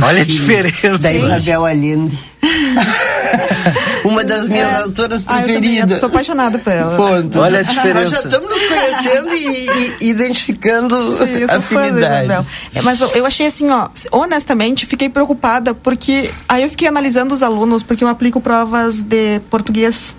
[0.00, 0.98] Olha a diferença.
[0.98, 2.18] Da Isabel Allende.
[4.04, 4.82] Uma das minhas é.
[4.84, 5.90] autoras preferidas.
[5.90, 6.96] Ah, eu sou apaixonada por ela.
[6.96, 7.40] Ponto.
[7.40, 8.00] Olha a diferença.
[8.00, 12.46] Nós já estamos nos conhecendo e, e identificando Sim, eu afinidade.
[12.74, 17.34] É, mas eu, eu achei assim, ó, honestamente, fiquei preocupada porque aí eu fiquei analisando
[17.34, 20.14] os alunos porque eu aplico provas de português,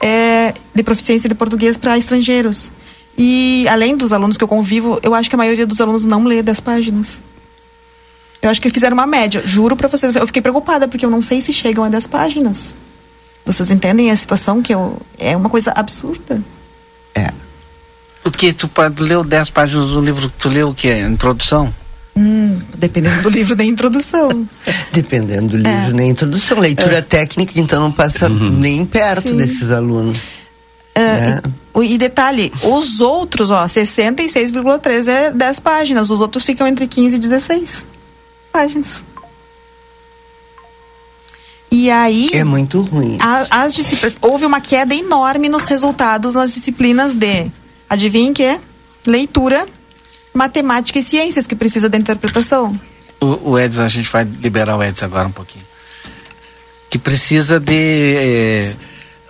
[0.00, 2.70] é, de proficiência de português para estrangeiros.
[3.16, 6.24] E além dos alunos que eu convivo, eu acho que a maioria dos alunos não
[6.24, 7.22] lê 10 páginas.
[8.44, 9.42] Eu acho que fizeram uma média.
[9.42, 12.74] Juro para vocês, eu fiquei preocupada porque eu não sei se chegam a 10 páginas.
[13.42, 16.42] Vocês entendem a situação que eu, é uma coisa absurda?
[17.14, 17.32] É.
[18.22, 18.52] O que?
[18.52, 20.94] Tu leu 10 páginas do livro que tu leu o que?
[20.94, 21.74] Introdução?
[22.14, 24.46] Hum, dependendo do livro da introdução.
[24.92, 25.92] dependendo do livro é.
[25.92, 26.60] da introdução.
[26.60, 27.02] Leitura é.
[27.02, 28.50] técnica, então, não passa uhum.
[28.50, 29.36] nem perto Sim.
[29.36, 30.18] desses alunos.
[30.18, 31.42] Uh, né?
[31.76, 37.16] e, e, detalhe, os outros, ó, 66,3 é 10 páginas, os outros ficam entre 15
[37.16, 37.93] e 16
[38.54, 39.02] páginas.
[41.72, 42.30] E aí.
[42.32, 43.18] É muito ruim.
[43.20, 43.74] A, as
[44.22, 47.50] houve uma queda enorme nos resultados nas disciplinas de.
[47.90, 48.60] Adivinha que?
[49.04, 49.66] Leitura,
[50.32, 52.78] matemática e ciências, que precisa da interpretação.
[53.20, 55.64] O, o Edson, a gente vai liberar o Edson agora um pouquinho.
[56.88, 57.74] Que precisa de.
[57.74, 58.76] Eh...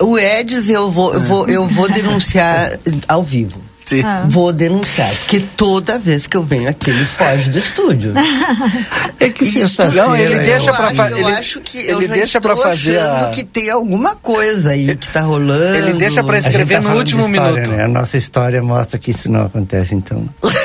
[0.00, 3.63] O Edson eu vou, eu vou, eu vou denunciar ao vivo.
[4.04, 4.24] Ah.
[4.26, 8.12] Vou denunciar, porque toda vez que eu venho aqui ele foge do estúdio.
[9.20, 11.20] é que Isso, não, ele deixa para fazer.
[11.20, 13.28] Eu acho que eu ele deixa para fazer achando a...
[13.28, 15.76] que tem alguma coisa aí que tá rolando.
[15.76, 17.70] Ele deixa para escrever tá no último história, minuto.
[17.70, 17.84] Né?
[17.84, 20.28] A nossa história mostra que isso não acontece, então.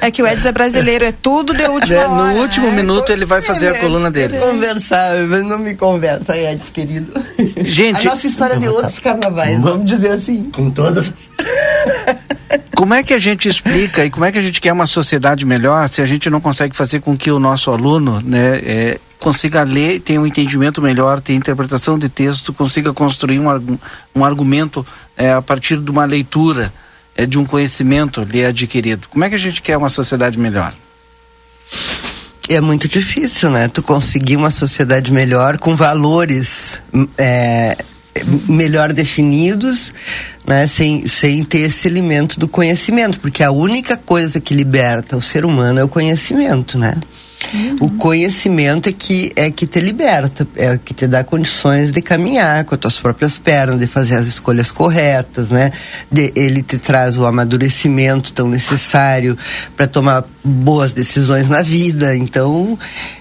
[0.00, 2.32] é que o Edson é brasileiro, é tudo de última é, hora.
[2.32, 4.38] No último é, minuto ele vai fazer a coluna dele.
[4.38, 7.12] Conversar, não me conversa, Edson, querido.
[7.64, 10.50] Gente, a nossa história de outros carnavais, vamos dizer assim.
[10.50, 11.12] Com todas
[12.74, 15.44] como é que a gente explica e como é que a gente quer uma sociedade
[15.44, 19.62] melhor se a gente não consegue fazer com que o nosso aluno né, é, consiga
[19.62, 23.78] ler, tenha um entendimento melhor, tenha interpretação de texto, consiga construir um,
[24.14, 24.84] um argumento
[25.16, 26.72] é, a partir de uma leitura,
[27.20, 29.06] é, de um conhecimento lhe adquirido?
[29.08, 30.72] Como é que a gente quer uma sociedade melhor?
[32.48, 33.68] É muito difícil, né?
[33.68, 36.80] Tu conseguir uma sociedade melhor com valores
[37.18, 37.76] é,
[38.48, 39.92] melhor definidos,
[40.46, 45.22] né, sem, sem ter esse elemento do conhecimento, porque a única coisa que liberta o
[45.22, 46.94] ser humano é o conhecimento, né?
[47.52, 47.76] Uhum.
[47.80, 52.64] O conhecimento é que é que te liberta, é que te dá condições de caminhar
[52.64, 55.72] com as tuas próprias pernas, de fazer as escolhas corretas, né?
[56.10, 59.36] De, ele te traz o amadurecimento tão necessário
[59.76, 62.14] para tomar boas decisões na vida.
[62.14, 62.78] Então,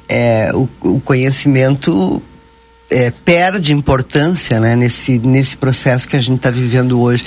[0.08, 2.22] é, o, o conhecimento
[2.90, 7.24] é, perde importância né, nesse, nesse processo que a gente está vivendo hoje.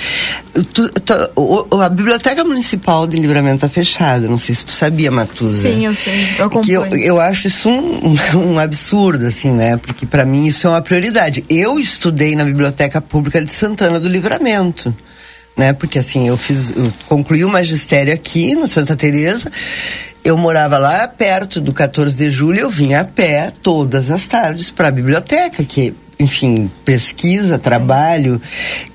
[0.73, 5.69] Tu, tu, a Biblioteca Municipal de Livramento está fechada, não sei se tu sabia, Matuza.
[5.69, 6.95] Sim, eu sei, eu acompanho.
[6.95, 8.15] eu, eu acho isso um,
[8.53, 9.77] um absurdo, assim, né?
[9.77, 11.45] Porque para mim isso é uma prioridade.
[11.49, 14.93] Eu estudei na Biblioteca Pública de Santana do Livramento
[15.55, 15.71] né?
[15.71, 19.51] Porque assim, eu fiz, eu concluí o magistério aqui no Santa Teresa
[20.23, 24.71] eu morava lá perto do 14 de julho, eu vinha a pé todas as tardes
[24.71, 28.41] para a biblioteca, que enfim, pesquisa, trabalho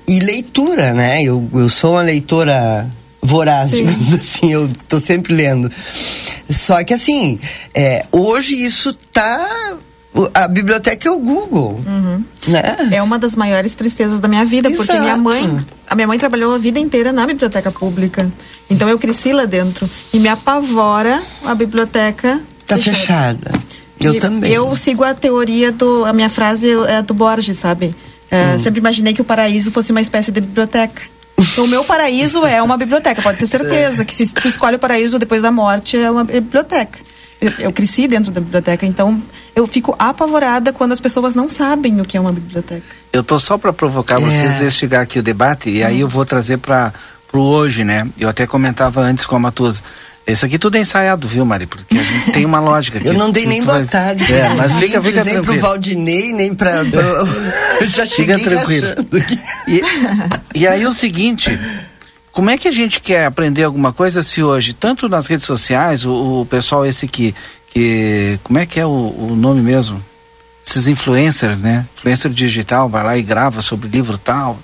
[0.07, 1.21] e leitura, né?
[1.21, 2.89] Eu, eu sou uma leitora
[3.21, 3.85] voraz, Sim.
[3.85, 5.71] digamos assim, eu estou sempre lendo.
[6.49, 7.39] Só que assim,
[7.73, 9.77] é, hoje isso tá
[10.33, 11.81] a biblioteca é o Google.
[11.85, 12.23] Uhum.
[12.47, 12.89] Né?
[12.91, 14.85] É uma das maiores tristezas da minha vida, Exato.
[14.85, 18.31] porque minha mãe, a minha mãe trabalhou a vida inteira na biblioteca pública.
[18.69, 19.89] Então eu cresci lá dentro.
[20.11, 22.41] E me apavora a biblioteca.
[22.65, 23.51] Tá fechada.
[23.51, 23.63] fechada.
[23.99, 24.51] Eu e também.
[24.51, 26.05] Eu sigo a teoria do.
[26.05, 27.95] A minha frase é do Borges, sabe?
[28.31, 28.59] É, hum.
[28.59, 31.01] Sempre imaginei que o paraíso fosse uma espécie de biblioteca.
[31.37, 34.03] Então, o meu paraíso é uma biblioteca, pode ter certeza.
[34.03, 36.99] Que se tu escolhe o paraíso depois da morte, é uma biblioteca
[37.59, 39.21] eu, cresci dentro da biblioteca, então
[39.55, 42.83] eu fico apavorada quando as pessoas não sabem o que é uma biblioteca.
[43.13, 44.25] Eu tô só para provocar é.
[44.25, 45.87] vocês a instigar aqui o debate e hum.
[45.87, 46.93] aí eu vou trazer para
[47.31, 48.07] o hoje, né?
[48.19, 49.81] Eu até comentava antes com a Matusa.
[50.27, 51.65] Esse aqui tudo é ensaiado, viu, Mari?
[51.65, 52.99] Porque a gente tem uma lógica.
[53.03, 54.31] eu não dei nem boa tarde.
[54.31, 55.59] É, mas fica, fica nem tranquilo.
[55.59, 56.83] pro Valdinei, nem para
[57.81, 58.87] eu já cheguei fica tranquilo.
[59.67, 59.81] E,
[60.53, 61.57] e aí o seguinte,
[62.31, 66.05] como é que a gente quer aprender alguma coisa se hoje, tanto nas redes sociais,
[66.05, 67.33] o, o pessoal esse que,
[67.69, 70.03] que como é que é o, o nome mesmo?
[70.69, 71.85] esses influencers, né?
[71.97, 74.59] Influencer digital, vai lá e grava sobre livro tal.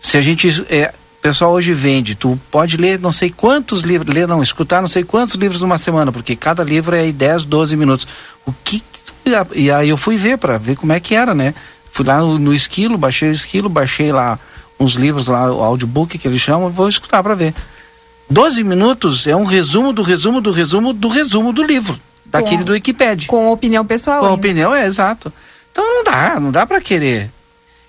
[0.00, 0.64] Se a gente.
[0.68, 4.80] É, o pessoal hoje vende, tu pode ler não sei quantos livros, ler não, escutar
[4.80, 8.06] não sei quantos livros numa semana, porque cada livro é aí 10, 12 minutos.
[8.44, 8.82] O que.
[9.54, 11.52] E aí eu fui ver para ver como é que era, né?
[11.90, 14.38] Fui lá no, no Esquilo, baixei o Esquilo, baixei lá
[14.78, 17.54] uns livros lá, o audiobook que eles chamam, vou escutar para ver.
[18.28, 22.72] 12 minutos é um resumo do resumo do resumo do resumo do livro, daquele do
[22.72, 23.28] Wikipedia.
[23.28, 24.20] Com opinião pessoal.
[24.20, 24.36] Com ainda.
[24.38, 25.32] opinião, é exato.
[25.70, 27.30] Então não dá, não dá para querer.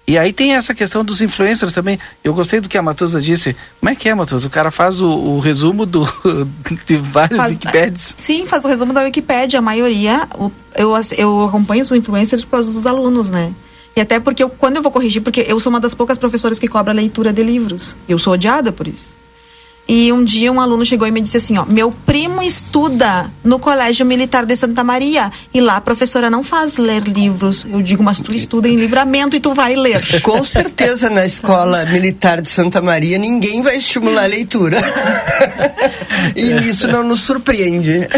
[0.10, 2.00] E aí tem essa questão dos influencers também.
[2.24, 3.54] Eu gostei do que a Matusa disse.
[3.80, 4.48] Como é que é, Matusa?
[4.48, 6.08] O cara faz o, o resumo do,
[6.86, 8.14] de vários Faz- Wikipedias.
[8.16, 9.60] Sim, faz o resumo da Wikipédia.
[9.60, 13.52] A maioria, o- eu, eu acompanho os influencers causa dos alunos, né?
[13.98, 16.60] E até porque eu, quando eu vou corrigir, porque eu sou uma das poucas professoras
[16.60, 17.98] que cobra leitura de livros.
[18.08, 19.17] Eu sou odiada por isso.
[19.88, 23.58] E um dia um aluno chegou e me disse assim, ó, meu primo estuda no
[23.58, 27.66] Colégio Militar de Santa Maria e lá a professora não faz ler livros.
[27.70, 30.04] Eu digo, mas tu estuda em livramento e tu vai ler.
[30.22, 34.78] Com certeza na escola militar de Santa Maria ninguém vai estimular a leitura.
[36.36, 38.10] e isso não nos surpreende.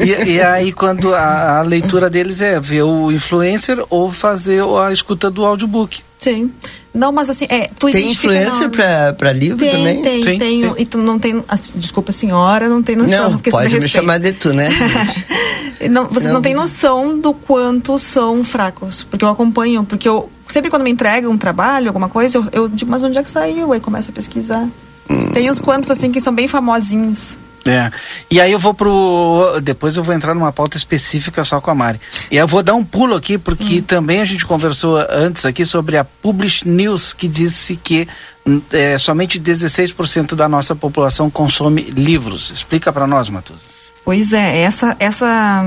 [0.00, 4.92] E, e aí quando a, a leitura deles é ver o influencer ou fazer a
[4.92, 6.00] escuta do audiobook.
[6.18, 6.52] Sim.
[6.94, 10.02] Não, mas assim, é, tu Tem identifica influência pra, pra livro Tem, também?
[10.02, 10.62] tem, Sim, tem.
[10.62, 10.74] sim.
[10.76, 11.42] E tu não tem.
[11.48, 13.30] assim, desculpa, senhora, não tem noção.
[13.30, 14.68] Não, pode me chamar de tu, né?
[15.90, 16.34] Não, vocês Não.
[16.34, 19.02] não têm noção do quanto são fracos.
[19.02, 19.82] Porque eu acompanho.
[19.82, 23.18] Porque eu sempre quando me entregam um trabalho, alguma coisa, eu, eu digo, mas onde
[23.18, 23.72] é que saiu?
[23.72, 24.68] Aí começa a pesquisar.
[25.10, 25.30] Hum.
[25.32, 27.36] Tem uns quantos assim que são bem famosinhos.
[27.64, 27.90] É.
[28.30, 29.60] E aí eu vou pro.
[29.62, 32.00] Depois eu vou entrar numa pauta específica só com a Mari.
[32.30, 35.96] E eu vou dar um pulo aqui, porque também a gente conversou antes aqui sobre
[35.96, 38.08] a Publish News, que disse que
[38.44, 42.50] hum, é, somente 16% da nossa população consome livros.
[42.50, 43.64] Explica para nós, Matuza.
[44.04, 45.64] Pois é, essa, essa,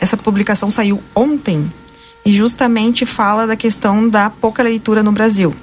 [0.00, 1.70] essa publicação saiu ontem
[2.24, 5.54] e justamente fala da questão da pouca leitura no Brasil.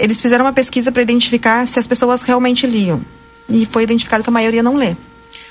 [0.00, 3.00] Eles fizeram uma pesquisa para identificar se as pessoas realmente liam.
[3.48, 4.94] E foi identificado que a maioria não lê.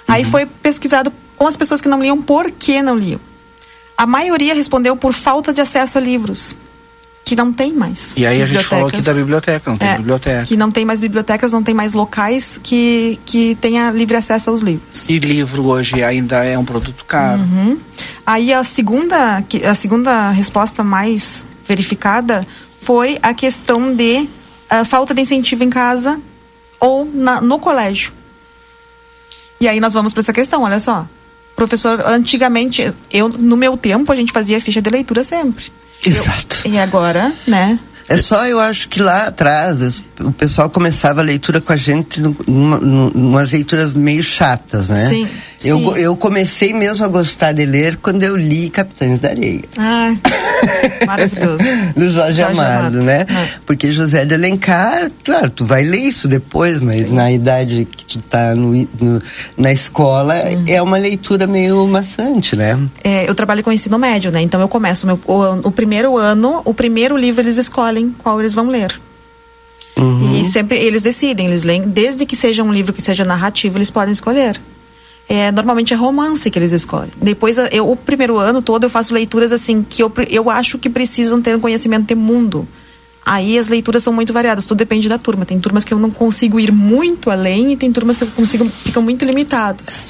[0.08, 3.20] Aí foi pesquisado com as pessoas que não liam por que não liam.
[3.98, 6.56] A maioria respondeu por falta de acesso a livros,
[7.26, 8.14] que não tem mais.
[8.16, 10.44] E aí a gente falou aqui da biblioteca, não tem É, biblioteca.
[10.46, 14.62] Que não tem mais bibliotecas, não tem mais locais que, que tenha livre acesso aos
[14.62, 15.10] livros.
[15.10, 17.42] E livro hoje ainda é um produto caro.
[17.42, 17.80] Uhum.
[18.26, 22.46] Aí a segunda, a segunda resposta mais verificada
[22.80, 24.30] foi a questão de
[24.70, 26.22] ah, falta de incentivo em casa
[26.80, 28.12] ou na- no colégio.
[29.60, 31.08] E aí nós vamos para essa questão, olha só.
[31.56, 35.66] Professor, antigamente, eu no meu tempo a gente fazia ficha de leitura sempre.
[36.06, 36.62] Exato.
[36.68, 37.80] E agora, né?
[38.10, 42.22] É só, eu acho que lá atrás o pessoal começava a leitura com a gente
[42.22, 45.10] num- numa, num- numas leituras meio chatas, né?
[45.10, 45.28] Sim,
[45.66, 46.00] Eu, sim.
[46.00, 49.62] eu comecei mesmo a gostar de ler quando eu li Capitães da Areia.
[49.78, 50.14] Ah,
[51.06, 51.58] maravilhoso.
[51.96, 53.26] Do Jorge, Jorge Amado, Amado, né?
[53.30, 53.48] é.
[53.66, 58.20] Porque José de Alencar, claro, tu vai ler isso depois, mas na idade que tu
[58.20, 59.22] tá no, no-
[59.58, 60.64] na escola, Uhum.
[60.68, 62.80] é uma leitura meio maçante, né?
[63.04, 64.42] É, eu trabalho com ensino médio, né?
[64.42, 68.54] Então eu começo meu, o, o primeiro ano, o primeiro livro eles escolhem qual eles
[68.54, 69.00] vão ler.
[69.98, 70.42] Uhum.
[70.42, 73.90] E sempre eles decidem, eles leem, desde que seja um livro que seja narrativo, eles
[73.90, 74.60] podem escolher.
[75.30, 77.12] É, normalmente é romance que eles escolhem.
[77.22, 80.90] Depois, eu, o primeiro ano todo, eu faço leituras assim, que eu, eu acho que
[80.90, 82.68] precisam ter um conhecimento de mundo.
[83.26, 85.46] Aí as leituras são muito variadas, tudo depende da turma.
[85.46, 88.72] Tem turmas que eu não consigo ir muito além e tem turmas que eu consigo,
[88.86, 90.04] ficam muito limitadas.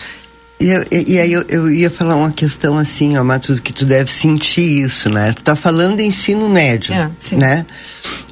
[0.59, 3.85] E, eu- e- aí eu, eu ia falar uma questão assim, ó, Matheus, que tu
[3.85, 5.31] deve sentir isso, né?
[5.33, 7.35] Tu tá falando de ensino médio, É, sim.
[7.35, 7.65] né?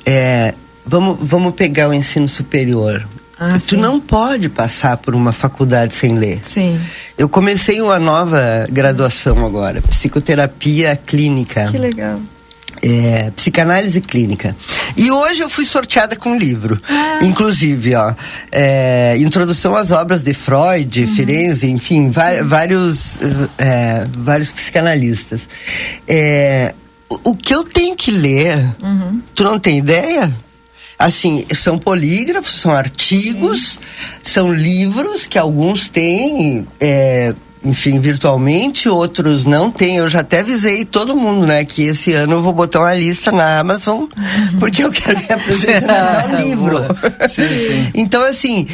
[0.06, 3.08] É, vamos, vamos pegar o ensino superior.
[3.38, 3.78] Ah, tu sim.
[3.78, 6.40] não pode passar por uma faculdade sem ler.
[6.42, 6.80] Sim.
[7.18, 11.68] Eu comecei uma nova graduação agora, psicoterapia clínica.
[11.70, 12.20] Que legal.
[12.88, 14.56] É, psicanálise clínica.
[14.96, 16.80] E hoje eu fui sorteada com um livro.
[16.88, 17.20] Ah.
[17.24, 18.14] Inclusive, ó,
[18.52, 21.16] é, Introdução às obras de Freud, Uhum.
[21.16, 22.12] Firenze, enfim,
[22.46, 23.18] vários,
[23.58, 25.42] é, vários psicanalistas.
[26.08, 26.76] É,
[27.10, 29.20] o, o que eu tenho que ler, Uhum.
[29.34, 30.32] tu não tem ideia?
[31.00, 33.80] Assim, são polígrafos, são artigos,
[34.24, 37.34] são livros que alguns têm, é,
[37.66, 39.98] enfim, virtualmente, outros não têm.
[39.98, 43.32] Eu já até avisei todo mundo, né, que esse ano eu vou botar uma lista
[43.32, 44.06] na Amazon,
[44.60, 46.78] porque eu quero me apresentar um livro.
[47.28, 47.92] Sim, sim.
[47.96, 48.68] Então, assim,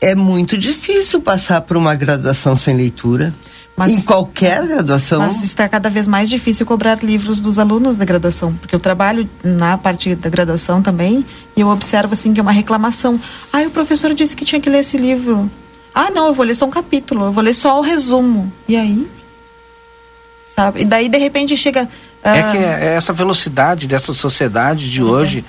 [0.00, 3.32] é muito difícil passar por uma graduação sem leitura.
[3.76, 5.18] Mas em es- qualquer graduação.
[5.18, 9.28] Mas está cada vez mais difícil cobrar livros dos alunos da graduação, porque eu trabalho
[9.42, 11.24] na parte da graduação também
[11.56, 13.18] e eu observo assim que é uma reclamação.
[13.52, 15.50] Ah, o professor disse que tinha que ler esse livro.
[15.94, 18.52] Ah, não, eu vou ler só um capítulo, eu vou ler só o resumo.
[18.66, 19.08] E aí?
[20.54, 20.82] Sabe?
[20.82, 21.88] E daí de repente chega
[22.22, 25.44] É que é essa velocidade dessa sociedade de hoje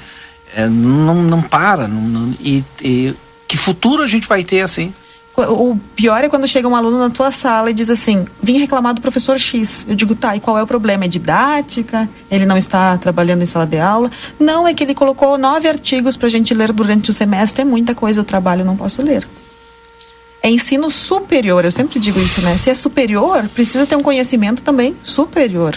[0.55, 1.87] é, não, não para.
[1.87, 3.13] Não, não, e, e
[3.47, 4.93] que futuro a gente vai ter assim?
[5.37, 8.93] O pior é quando chega um aluno na tua sala e diz assim: vim reclamar
[8.93, 9.85] do professor X.
[9.87, 11.03] Eu digo, tá, e qual é o problema?
[11.03, 12.07] É didática?
[12.31, 14.09] Ele não está trabalhando em sala de aula?
[14.39, 17.63] Não, é que ele colocou nove artigos para a gente ler durante o semestre.
[17.63, 19.27] É muita coisa, eu trabalho, não posso ler.
[20.45, 22.55] É ensino superior, eu sempre digo isso, né?
[22.59, 25.75] Se é superior, precisa ter um conhecimento também superior.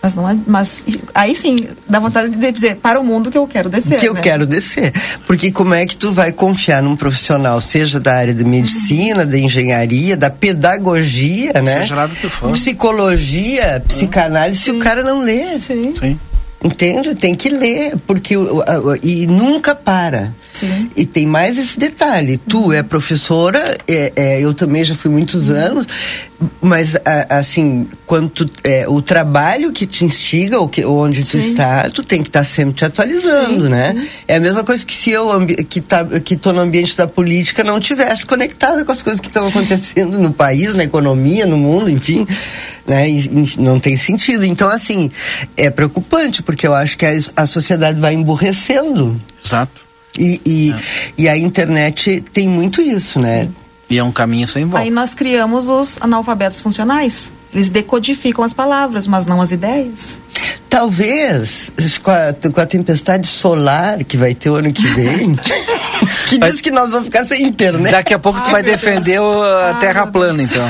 [0.00, 1.56] Mas não é, mas aí sim,
[1.88, 3.98] dá vontade de dizer para o mundo que eu quero descer.
[3.98, 4.20] Que eu né?
[4.20, 4.92] quero descer.
[5.26, 9.28] Porque como é que tu vai confiar num profissional, seja da área de medicina, uhum.
[9.28, 11.80] da engenharia, da pedagogia, né?
[11.80, 12.52] Seja lá do que for.
[12.52, 14.70] Psicologia, psicanálise, sim.
[14.70, 15.58] se o cara não lê.
[15.58, 15.92] Sim.
[15.98, 16.20] sim.
[16.62, 17.14] Entende?
[17.14, 18.34] Tem que ler, porque
[19.02, 20.34] e nunca para.
[20.52, 20.88] Sim.
[20.96, 22.38] E tem mais esse detalhe.
[22.38, 25.86] Tu é professora, é, é, eu também já fui muitos anos,
[26.60, 26.96] mas
[27.28, 31.30] assim, quando é, o trabalho que te instiga, ou que, onde sim.
[31.30, 33.94] tu está, tu tem que estar tá sempre te atualizando, sim, né?
[33.96, 34.08] Sim.
[34.26, 35.28] É a mesma coisa que se eu
[35.68, 39.28] que tá, que tô no ambiente da política não tivesse conectada com as coisas que
[39.28, 42.26] estão acontecendo no país, na economia, no mundo, enfim,
[42.86, 43.08] né?
[43.08, 44.44] E, não tem sentido.
[44.44, 45.08] Então assim,
[45.56, 49.20] é preocupante porque porque eu acho que a, a sociedade vai emburrecendo.
[49.44, 49.82] Exato.
[50.18, 50.76] E, e, é.
[51.18, 53.44] e, a internet tem muito isso, né?
[53.44, 53.54] Sim.
[53.88, 54.80] E é um caminho sem volta.
[54.84, 57.30] Aí nós criamos os analfabetos funcionais.
[57.52, 60.18] Eles decodificam as palavras, mas não as ideias.
[60.68, 61.70] Talvez
[62.02, 65.38] com a, com a tempestade solar que vai ter o ano que vem.
[66.26, 67.92] que diz que nós vamos ficar sem internet.
[67.92, 70.66] Daqui a pouco tu vai defender o, a Terra plana, então.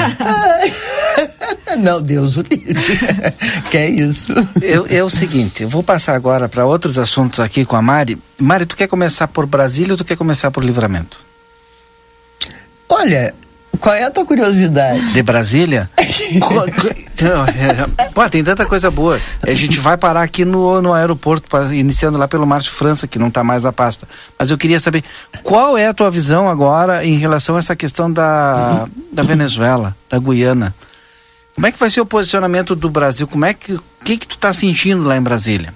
[1.79, 2.74] Não, Deus o livre.
[3.70, 4.33] que é isso.
[4.61, 8.18] Eu, é o seguinte, eu vou passar agora para outros assuntos aqui com a Mari.
[8.38, 11.18] Mari, tu quer começar por Brasília ou tu quer começar por Livramento?
[12.95, 13.35] Olha,
[13.81, 15.13] qual é a tua curiosidade?
[15.13, 15.91] De Brasília?
[18.15, 19.21] Pô, tem tanta coisa boa.
[19.47, 23.29] A gente vai parar aqui no, no aeroporto, iniciando lá pelo Márcio França, que não
[23.29, 24.07] está mais na pasta.
[24.39, 25.03] Mas eu queria saber
[25.43, 30.19] qual é a tua visão agora em relação a essa questão da, da Venezuela, da
[30.19, 30.75] Guiana.
[31.55, 33.27] Como é que vai ser o posicionamento do Brasil?
[33.27, 35.75] Como é que, que, que tu está sentindo lá em Brasília?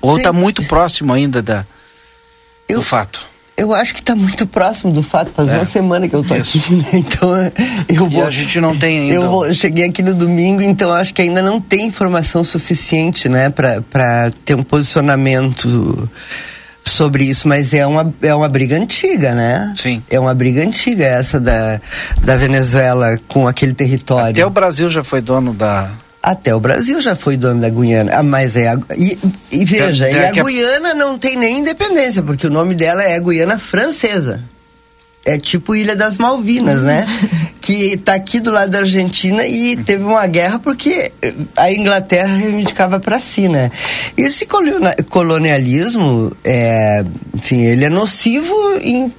[0.00, 1.66] Ou está muito próximo ainda da,
[2.68, 3.26] eu, do fato?
[3.58, 5.32] Eu acho que está muito próximo do fato.
[5.32, 5.56] Faz é.
[5.56, 6.58] uma semana que eu tô Isso.
[6.58, 6.88] aqui, né?
[6.92, 7.30] Então
[7.88, 8.24] eu vou.
[8.24, 9.14] E a gente não tem ainda.
[9.14, 13.28] Eu, vou, eu cheguei aqui no domingo, então acho que ainda não tem informação suficiente,
[13.28, 16.08] né, para ter um posicionamento
[16.84, 19.74] sobre isso, mas é uma, é uma briga antiga, né?
[19.76, 20.02] Sim.
[20.08, 21.80] É uma briga antiga essa da,
[22.22, 24.30] da Venezuela com aquele território.
[24.30, 25.90] Até o Brasil já foi dono da,
[26.22, 28.12] até o Brasil já foi dono da Guiana.
[28.14, 29.18] Ah, mas é a, e,
[29.50, 33.02] e veja, é, é e a Guiana não tem nem independência, porque o nome dela
[33.02, 34.42] é Guiana Francesa.
[35.24, 37.06] É tipo Ilha das Malvinas, né?
[37.60, 41.12] que está aqui do lado da Argentina e teve uma guerra porque
[41.54, 43.70] a Inglaterra reivindicava para si, né?
[44.16, 44.46] Esse
[45.10, 47.04] colonialismo, é,
[47.34, 49.12] enfim, ele é nocivo em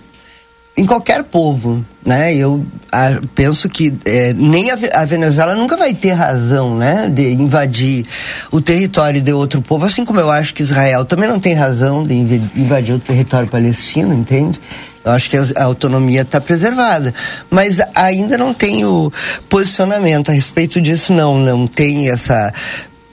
[0.79, 2.33] em qualquer povo, né?
[2.33, 7.33] Eu a, penso que é, nem a, a, Venezuela nunca vai ter razão, né, de
[7.33, 8.05] invadir
[8.49, 12.01] o território de outro povo, assim como eu acho que Israel também não tem razão
[12.03, 12.13] de
[12.55, 14.57] invadir o território palestino, entende?
[15.03, 17.13] Eu acho que a autonomia está preservada,
[17.49, 19.11] mas ainda não tem o
[19.49, 22.53] posicionamento a respeito disso, não, não tem essa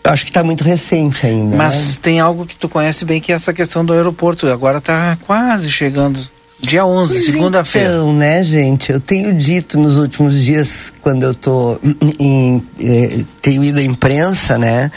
[0.04, 1.56] acho que está muito recente ainda.
[1.56, 1.98] Mas né?
[2.00, 4.46] tem algo que tu conhece bem que é essa questão do aeroporto.
[4.46, 6.20] Agora está quase chegando
[6.58, 7.88] Dia 11, segunda-feira.
[7.88, 11.78] Então, né, gente, eu tenho dito nos últimos dias, quando eu tô
[12.18, 14.90] em, eh, tenho ido à imprensa, né,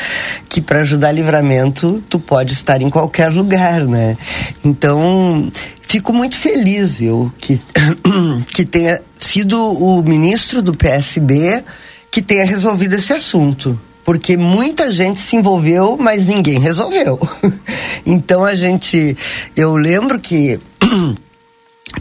[0.47, 4.17] que para ajudar livramento, tu pode estar em qualquer lugar, né?
[4.63, 5.49] Então,
[5.81, 7.59] fico muito feliz, eu, que,
[8.53, 11.61] que tenha sido o ministro do PSB
[12.09, 17.19] que tenha resolvido esse assunto porque muita gente se envolveu, mas ninguém resolveu.
[18.03, 19.15] então a gente,
[19.55, 20.59] eu lembro que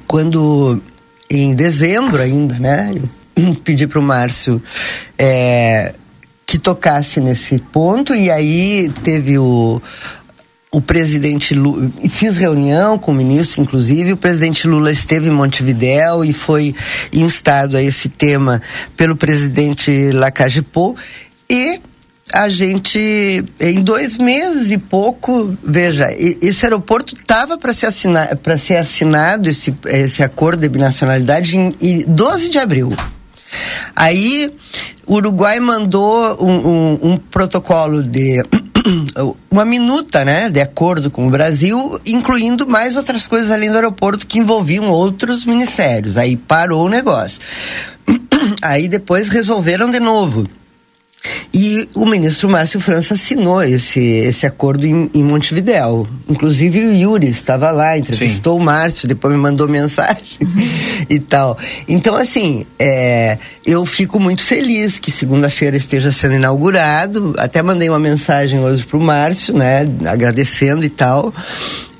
[0.06, 0.80] quando
[1.30, 2.94] em dezembro ainda, né?
[3.36, 4.62] Eu pedi para o Márcio
[5.18, 5.94] é,
[6.46, 9.80] que tocasse nesse ponto e aí teve o
[10.70, 16.24] o presidente Lula, fiz reunião com o ministro, inclusive, o presidente Lula esteve em Montevidéu
[16.24, 16.74] e foi
[17.12, 18.60] instado a esse tema
[18.96, 20.94] pelo presidente Lacagepô
[21.48, 21.80] e
[22.32, 27.88] a gente, em dois meses e pouco, veja, esse aeroporto estava para ser,
[28.42, 32.94] para ser assinado, esse, esse acordo de binacionalidade, em, em 12 de abril.
[33.96, 34.52] Aí,
[35.06, 38.42] o Uruguai mandou um, um, um protocolo de
[39.50, 44.26] uma minuta, né, de acordo com o Brasil, incluindo mais outras coisas além do aeroporto
[44.26, 46.16] que envolviam outros ministérios.
[46.16, 47.40] Aí parou o negócio.
[48.60, 50.44] Aí depois resolveram de novo
[51.52, 56.06] E o ministro Márcio França assinou esse, esse acordo em, em Montevidéu.
[56.28, 58.60] Inclusive o Yuri estava lá, entrevistou Sim.
[58.60, 60.38] o Márcio, depois me mandou mensagem
[61.08, 61.58] e tal.
[61.88, 67.34] Então, assim, é, eu fico muito feliz que segunda-feira esteja sendo inaugurado.
[67.38, 69.80] Até mandei uma mensagem hoje para o Márcio, né?
[70.06, 71.32] Agradecendo e tal.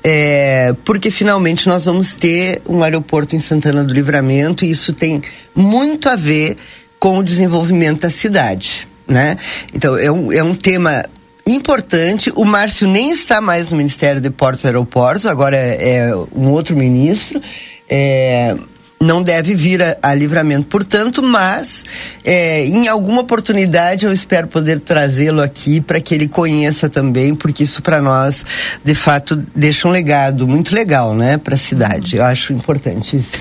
[0.03, 5.21] É, porque finalmente nós vamos ter um aeroporto em Santana do Livramento e isso tem
[5.53, 6.55] muito a ver
[6.97, 9.37] com o desenvolvimento da cidade né?
[9.73, 11.03] Então, é um, é um tema
[11.45, 12.31] importante.
[12.35, 16.49] O Márcio nem está mais no Ministério de Portos e Aeroportos, agora é, é um
[16.49, 17.41] outro ministro.
[17.89, 18.55] É,
[19.01, 21.85] não deve vir a, a, livramento, portanto, mas
[22.23, 27.63] é, em alguma oportunidade eu espero poder trazê-lo aqui para que ele conheça também, porque
[27.63, 28.43] isso para nós,
[28.83, 32.17] de fato, deixa um legado muito legal, né, para a cidade.
[32.17, 33.31] Eu acho importante isso.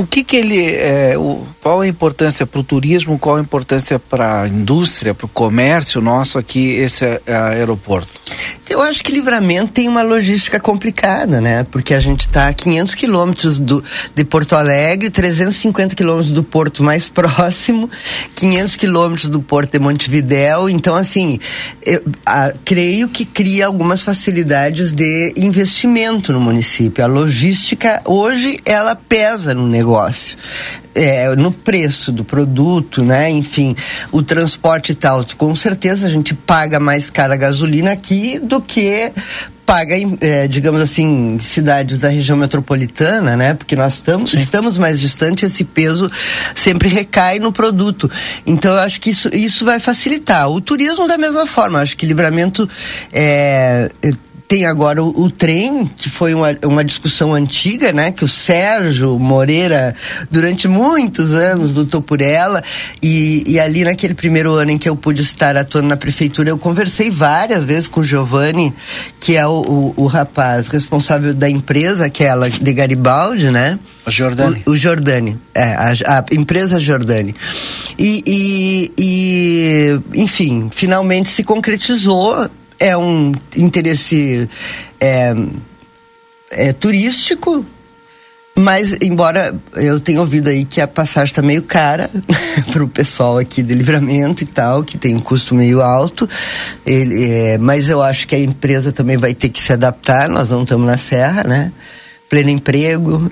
[0.00, 3.98] O que que ele, é, o, qual a importância para o turismo, qual a importância
[3.98, 8.08] para a indústria, para o comércio nosso aqui, esse é, aeroporto?
[8.66, 11.66] Eu acho que Livramento tem uma logística complicada, né?
[11.70, 17.06] Porque a gente está a 500 quilômetros de Porto Alegre, 350 quilômetros do porto mais
[17.10, 17.90] próximo,
[18.36, 20.70] 500 quilômetros do porto de Montevidéu.
[20.70, 21.38] Então, assim,
[21.84, 27.04] eu a, creio que cria algumas facilidades de investimento no município.
[27.04, 29.89] A logística, hoje, ela pesa no negócio
[30.94, 33.30] é, no preço do produto, né?
[33.30, 33.74] Enfim,
[34.10, 35.24] o transporte e tal.
[35.36, 39.12] Com certeza a gente paga mais cara a gasolina aqui do que
[39.70, 43.54] paga, é, digamos assim, cidades da região metropolitana, né?
[43.54, 46.10] Porque nós estamos, estamos mais distantes, esse peso
[46.56, 48.10] sempre recai no produto.
[48.44, 50.50] Então, eu acho que isso, isso vai facilitar.
[50.50, 52.68] O turismo da mesma forma, eu acho que livramento
[53.12, 53.92] é,
[54.50, 58.10] tem agora o, o, trem, que foi uma, uma discussão antiga, né?
[58.10, 59.94] Que o Sérgio Moreira,
[60.28, 62.60] durante muitos anos, lutou por ela.
[63.00, 66.58] E, e ali naquele primeiro ano em que eu pude estar atuando na prefeitura, eu
[66.58, 68.74] conversei várias vezes com o Giovanni,
[69.20, 73.78] que é o, o, o rapaz responsável da empresa, aquela de Garibaldi, né?
[74.04, 74.62] O Jordani.
[74.66, 77.36] O, o Jordani, é, a, a, empresa Jordani.
[77.96, 82.50] E, e, e, enfim, finalmente se concretizou
[82.80, 84.48] é um interesse
[84.98, 85.34] é,
[86.50, 87.64] é, turístico,
[88.56, 92.10] mas embora eu tenha ouvido aí que a passagem está meio cara
[92.72, 96.28] para o pessoal aqui de livramento e tal, que tem um custo meio alto,
[96.84, 100.48] ele, é, mas eu acho que a empresa também vai ter que se adaptar, nós
[100.48, 101.70] não estamos na serra, né?
[102.30, 103.28] pleno emprego.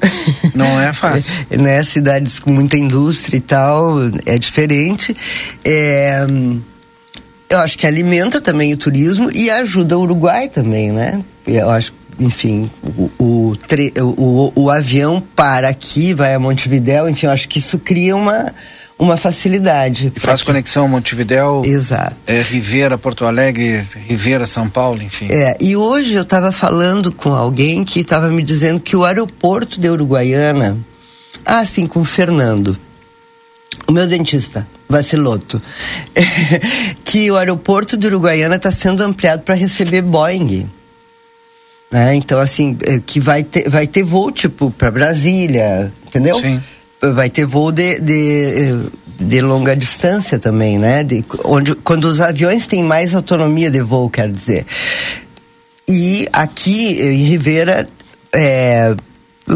[0.56, 1.32] Não é fácil.
[1.50, 1.80] né?
[1.84, 3.94] Cidades com muita indústria e tal,
[4.26, 5.16] é diferente.
[5.64, 6.26] É,
[7.48, 11.22] eu acho que alimenta também o turismo e ajuda o Uruguai também, né?
[11.46, 13.56] Eu acho, enfim, o, o,
[14.00, 18.52] o, o avião para aqui, vai a Montevidéu, enfim, eu acho que isso cria uma,
[18.98, 20.12] uma facilidade.
[20.14, 20.46] E faz que...
[20.46, 22.16] conexão Montevidéu, Exato.
[22.26, 25.28] É, Rivera, Porto Alegre, Rivera, São Paulo, enfim.
[25.30, 29.80] É, e hoje eu estava falando com alguém que estava me dizendo que o aeroporto
[29.80, 30.76] de Uruguaiana,
[31.46, 32.78] ah, sim, com o Fernando,
[33.86, 35.60] o meu dentista, Vaciloto,
[37.04, 40.68] que o aeroporto de Uruguaiana está sendo ampliado para receber Boeing.
[41.90, 42.14] Né?
[42.14, 46.38] Então, assim, é, que vai ter, vai ter voo, tipo, para Brasília, entendeu?
[46.40, 46.62] Sim.
[47.14, 51.04] Vai ter voo de, de, de longa distância também, né?
[51.04, 54.66] De, onde, quando os aviões têm mais autonomia de voo, quer dizer.
[55.86, 57.86] E aqui em Rivera,
[58.34, 58.94] é,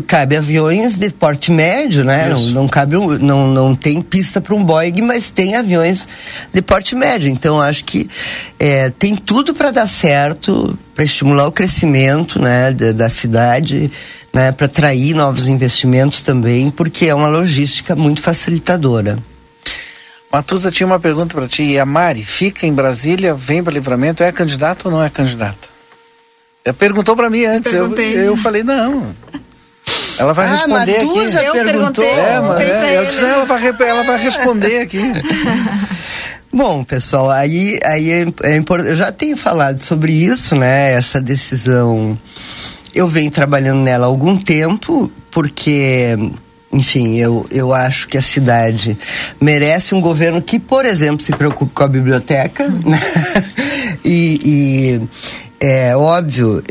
[0.00, 2.28] cabe aviões de porte médio, né?
[2.28, 6.08] Não, não, cabe um, não, não tem pista para um Boeing, mas tem aviões
[6.52, 7.28] de porte médio.
[7.28, 8.08] Então acho que
[8.58, 13.90] é, tem tudo para dar certo, para estimular o crescimento, né, da, da cidade,
[14.32, 19.18] né, para atrair novos investimentos também, porque é uma logística muito facilitadora.
[20.32, 21.62] Matusa tinha uma pergunta para ti.
[21.62, 25.68] E a Mari fica em Brasília, vem para livramento, é candidata ou não é candidata?
[26.64, 27.72] Ela perguntou para mim antes.
[27.72, 29.14] Eu, eu falei, não.
[30.18, 31.44] Ela vai ah, responder aqui.
[31.44, 32.04] Eu perguntou.
[32.04, 35.00] É, mas é, eu disse, não, ela vai, ela vai responder aqui.
[36.52, 38.90] Bom, pessoal, aí, aí é, é importante.
[38.90, 40.92] Eu já tenho falado sobre isso, né?
[40.92, 42.18] Essa decisão.
[42.94, 46.14] Eu venho trabalhando nela há algum tempo, porque,
[46.70, 48.98] enfim, eu, eu acho que a cidade
[49.40, 53.00] merece um governo que, por exemplo, se preocupe com a biblioteca, né?
[54.04, 55.00] e, e
[55.58, 56.62] é óbvio,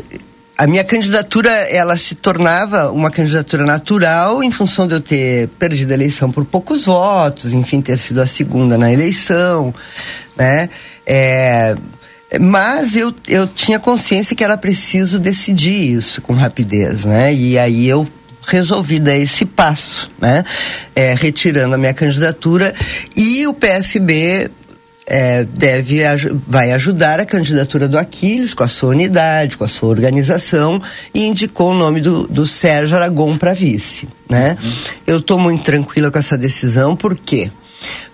[0.62, 5.90] a minha candidatura ela se tornava uma candidatura natural em função de eu ter perdido
[5.90, 9.74] a eleição por poucos votos, enfim, ter sido a segunda na eleição,
[10.36, 10.70] né?
[11.04, 11.74] É,
[12.40, 17.34] mas eu, eu tinha consciência que era preciso decidir isso com rapidez, né?
[17.34, 18.06] E aí eu
[18.46, 20.44] resolvi dar esse passo, né?
[20.94, 22.72] É, retirando a minha candidatura
[23.16, 24.48] e o PSB
[25.06, 26.00] é, deve
[26.46, 30.80] vai ajudar a candidatura do Aquiles com a sua unidade, com a sua organização
[31.12, 34.56] e indicou o nome do, do Sérgio Aragon para vice, né?
[34.62, 34.72] Uhum.
[35.06, 37.50] Eu estou muito tranquila com essa decisão, por quê?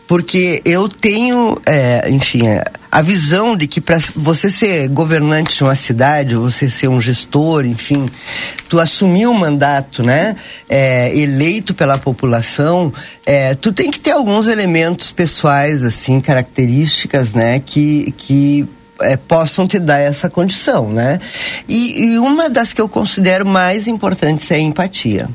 [0.06, 5.62] Porque eu tenho, é, enfim, é, a visão de que para você ser governante de
[5.62, 8.08] uma cidade, você ser um gestor, enfim,
[8.68, 10.36] tu assumir um mandato, né,
[10.68, 12.92] é, eleito pela população,
[13.26, 18.68] é, tu tem que ter alguns elementos pessoais, assim, características, né, que, que
[19.00, 21.20] é, possam te dar essa condição, né?
[21.68, 25.28] E, e, uma das que eu considero mais importantes é a empatia.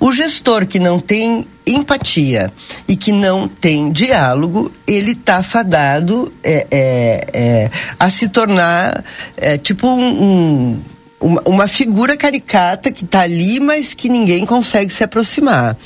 [0.00, 2.52] O gestor que não tem empatia
[2.88, 9.04] e que não tem diálogo, ele está fadado é, é, é, a se tornar
[9.36, 10.82] é, tipo um, um
[11.22, 15.76] uma, figura caricata que está ali, mas que ninguém consegue se aproximar.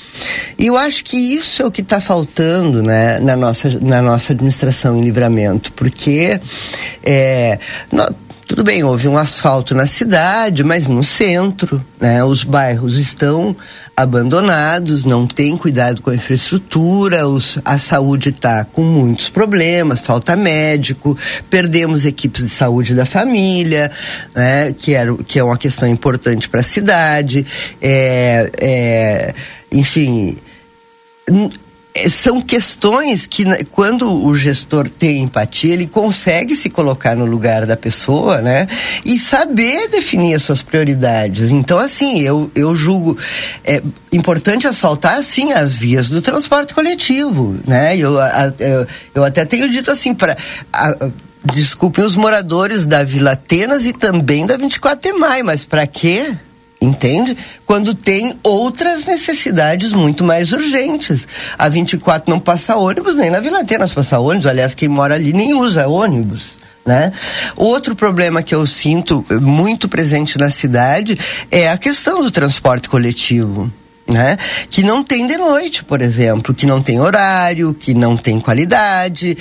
[0.59, 4.33] E eu acho que isso é o que está faltando né, na, nossa, na nossa
[4.33, 6.41] administração em livramento, porque
[7.05, 7.59] é,
[8.47, 12.23] tudo bem, houve um asfalto na cidade, mas no centro, né?
[12.23, 13.57] Os bairros estão
[13.97, 20.37] abandonados, não tem cuidado com a infraestrutura, os, a saúde está com muitos problemas, falta
[20.37, 21.19] médico,
[21.51, 23.91] perdemos equipes de saúde da família,
[24.33, 24.73] né?
[24.73, 27.45] Que, era, que é uma questão importante para a cidade.
[27.83, 29.35] É, é,
[29.73, 30.37] enfim
[32.11, 37.77] são questões que quando o gestor tem empatia, ele consegue se colocar no lugar da
[37.77, 38.69] pessoa, né?
[39.05, 41.51] E saber definir as suas prioridades.
[41.51, 43.17] Então, assim, eu, eu julgo
[43.65, 43.83] é
[44.13, 47.97] importante asfaltar, sim, as vias do transporte coletivo, né?
[47.97, 48.15] Eu,
[48.59, 50.37] eu, eu até tenho dito assim, para
[51.55, 56.35] desculpem os moradores da Vila Atenas e também da 24 de maio, mas para quê?
[56.87, 57.37] Entende?
[57.67, 61.27] Quando tem outras necessidades muito mais urgentes.
[61.59, 64.47] A 24 não passa ônibus, nem na Vila Atenas passa ônibus.
[64.47, 66.59] Aliás, quem mora ali nem usa ônibus.
[66.85, 67.13] Né?
[67.57, 71.19] Outro problema que eu sinto muito presente na cidade
[71.51, 73.69] é a questão do transporte coletivo
[74.09, 74.37] né?
[74.71, 79.37] Que não tem de noite, por exemplo, que não tem horário, que não tem qualidade.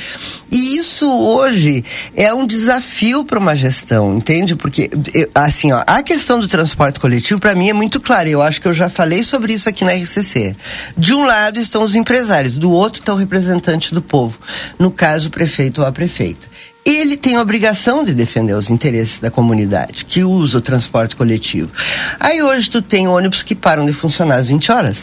[0.52, 1.84] E isso hoje
[2.16, 4.56] é um desafio para uma gestão, entende?
[4.56, 4.90] Porque
[5.34, 8.28] assim, ó, a questão do transporte coletivo para mim é muito clara.
[8.28, 10.56] Eu acho que eu já falei sobre isso aqui na RCC.
[10.98, 14.40] De um lado estão os empresários, do outro está o representante do povo,
[14.80, 16.48] no caso o prefeito ou a prefeita
[16.86, 21.72] ele tem a obrigação de defender os interesses da comunidade que usa o transporte coletivo.
[22.20, 24.98] Aí hoje tu tem ônibus que param de funcionar às 20 horas.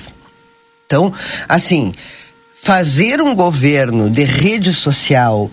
[0.87, 1.13] Então,
[1.49, 1.93] assim,
[2.63, 5.51] fazer um governo de rede social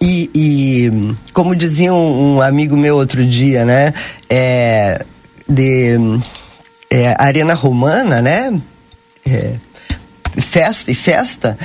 [0.00, 3.92] e, e como dizia um, um, amigo meu outro dia, né,
[4.28, 5.04] é,
[5.48, 5.96] de
[6.90, 8.60] é, arena romana, né,
[9.26, 9.54] é,
[10.40, 11.58] festa e festa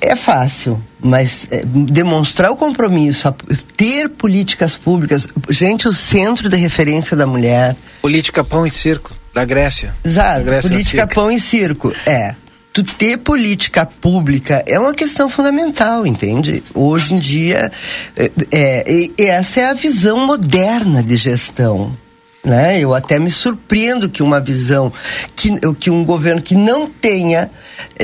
[0.00, 3.34] é fácil, mas é, demonstrar o compromisso,
[3.76, 7.76] ter políticas públicas, gente, o centro de referência da mulher.
[8.02, 9.94] Política pão e circo da Grécia.
[10.04, 10.38] Exato.
[10.38, 12.34] Da Grécia política pão e circo é.
[12.72, 16.62] Tu ter política pública é uma questão fundamental, entende?
[16.74, 17.70] Hoje em dia,
[18.16, 21.96] é, é, essa é a visão moderna de gestão
[22.44, 22.78] né?
[22.78, 24.92] Eu até me surpreendo que uma visão
[25.34, 27.50] que, que um governo que não tenha,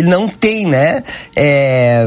[0.05, 1.05] não tem, né?
[1.37, 2.07] É,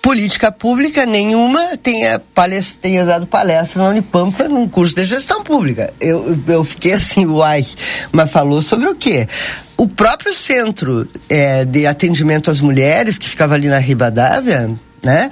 [0.00, 5.92] política pública nenhuma tenha, palestra, tenha dado palestra na Unipampa num curso de gestão pública.
[6.00, 7.64] Eu, eu fiquei assim, uai,
[8.10, 9.28] mas falou sobre o quê?
[9.76, 14.70] O próprio centro é, de atendimento às mulheres, que ficava ali na Ribadavia,
[15.02, 15.30] né?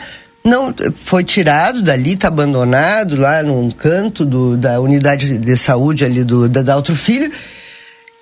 [0.49, 6.25] Não foi tirado dali, está abandonado lá num canto do, da unidade de saúde ali
[6.25, 7.31] do da Daltro Filho,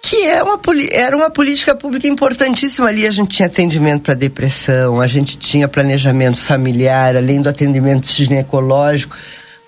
[0.03, 0.61] que é uma,
[0.93, 3.07] era uma política pública importantíssima ali.
[3.07, 9.17] A gente tinha atendimento para depressão, a gente tinha planejamento familiar, além do atendimento ginecológico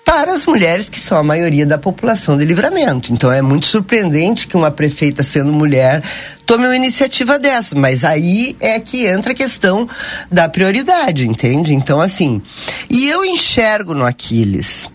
[0.09, 3.13] para as mulheres que são a maioria da população de livramento.
[3.13, 6.01] Então é muito surpreendente que uma prefeita sendo mulher
[6.47, 9.87] tome uma iniciativa dessa, mas aí é que entra a questão
[10.31, 11.75] da prioridade, entende?
[11.75, 12.41] Então assim,
[12.89, 14.89] e eu enxergo no Aquiles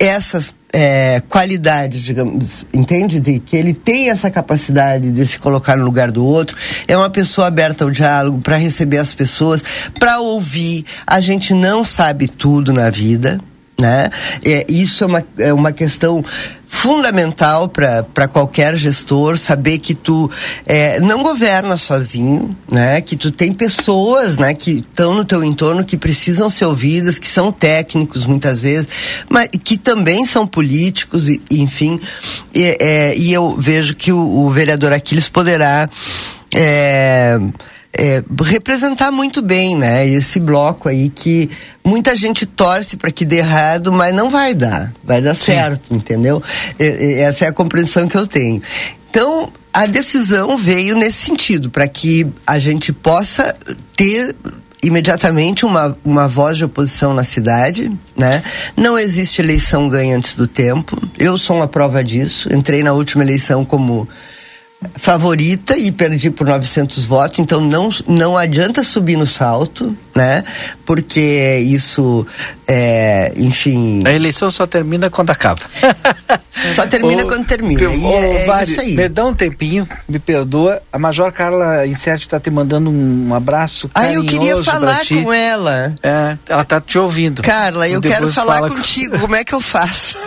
[0.00, 3.20] essas é, qualidades, digamos, entende?
[3.20, 6.56] De que ele tem essa capacidade de se colocar no lugar do outro,
[6.88, 9.62] é uma pessoa aberta ao diálogo, para receber as pessoas,
[9.96, 10.84] para ouvir.
[11.06, 13.40] A gente não sabe tudo na vida,
[13.78, 14.10] né?
[14.44, 16.24] É, isso é uma, é uma questão
[16.66, 20.30] fundamental para qualquer gestor saber que tu
[20.66, 23.00] é, não governa sozinho, né?
[23.00, 24.52] Que tu tem pessoas, né?
[24.54, 28.88] Que estão no teu entorno que precisam ser ouvidas, que são técnicos muitas vezes,
[29.28, 32.00] mas que também são políticos, e, enfim.
[32.54, 35.88] E, é, e eu vejo que o, o vereador Aquiles poderá
[36.54, 37.38] é,
[37.98, 40.06] é, representar muito bem, né?
[40.06, 41.50] Esse bloco aí que
[41.84, 45.52] muita gente torce para que dê errado, mas não vai dar, vai dar Sim.
[45.52, 46.42] certo, entendeu?
[46.78, 48.62] essa é a compreensão que eu tenho.
[49.08, 53.56] Então, a decisão veio nesse sentido, para que a gente possa
[53.96, 54.34] ter
[54.82, 58.42] imediatamente uma, uma voz de oposição na cidade, né?
[58.76, 60.96] Não existe eleição ganha antes do tempo.
[61.18, 62.52] Eu sou uma prova disso.
[62.54, 64.08] Entrei na última eleição como
[64.94, 70.44] favorita e perdi por 900 votos, então não, não adianta subir no salto, né?
[70.84, 72.26] Porque isso,
[72.66, 74.02] é, enfim...
[74.06, 75.60] A eleição só termina quando acaba.
[76.74, 78.96] só termina quando termina, e é, é isso aí.
[78.96, 83.90] Me dá um tempinho, me perdoa, a Major Carla Insete está te mandando um abraço
[83.94, 85.94] Ah, eu queria falar com ela.
[86.02, 87.42] É, ela tá te ouvindo.
[87.42, 89.20] Carla, eu quero falar fala contigo, com...
[89.20, 90.18] como é que eu faço?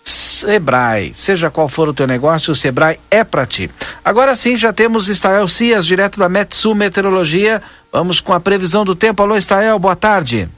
[0.05, 3.71] Sebrae, seja qual for o teu negócio, o Sebrae é para ti.
[4.05, 7.63] Agora sim, já temos Estael Cias, direto da Metsu Meteorologia.
[7.91, 9.23] Vamos com a previsão do tempo.
[9.23, 10.49] Alô, Estael, boa tarde.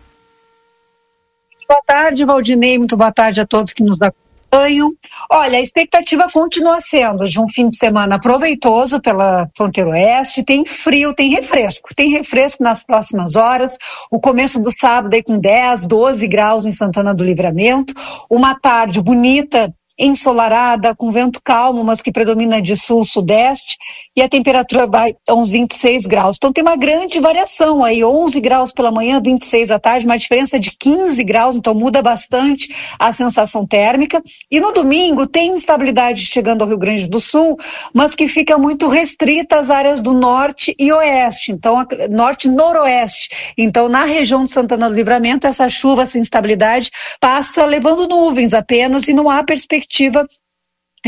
[1.70, 2.78] Boa tarde, Valdinei.
[2.78, 4.90] Muito boa tarde a todos que nos acompanham.
[5.30, 10.42] Olha, a expectativa continua sendo de um fim de semana proveitoso pela fronteira oeste.
[10.42, 11.90] Tem frio, tem refresco.
[11.94, 13.76] Tem refresco nas próximas horas.
[14.10, 17.92] O começo do sábado aí com 10, 12 graus em Santana do Livramento.
[18.30, 23.76] Uma tarde bonita ensolarada, com vento calmo, mas que predomina de sul-sudeste,
[24.16, 26.36] e a temperatura vai a uns 26 graus.
[26.36, 30.58] Então tem uma grande variação aí, 11 graus pela manhã, 26 à tarde, uma diferença
[30.58, 32.68] de 15 graus, então muda bastante
[32.98, 34.22] a sensação térmica.
[34.50, 37.56] E no domingo tem instabilidade chegando ao Rio Grande do Sul,
[37.92, 43.54] mas que fica muito restrita às áreas do norte e oeste, então norte-noroeste.
[43.58, 46.90] Então na região de Santana do Livramento, essa chuva, essa instabilidade
[47.20, 50.26] passa levando nuvens apenas e não há perspectiva perspectiva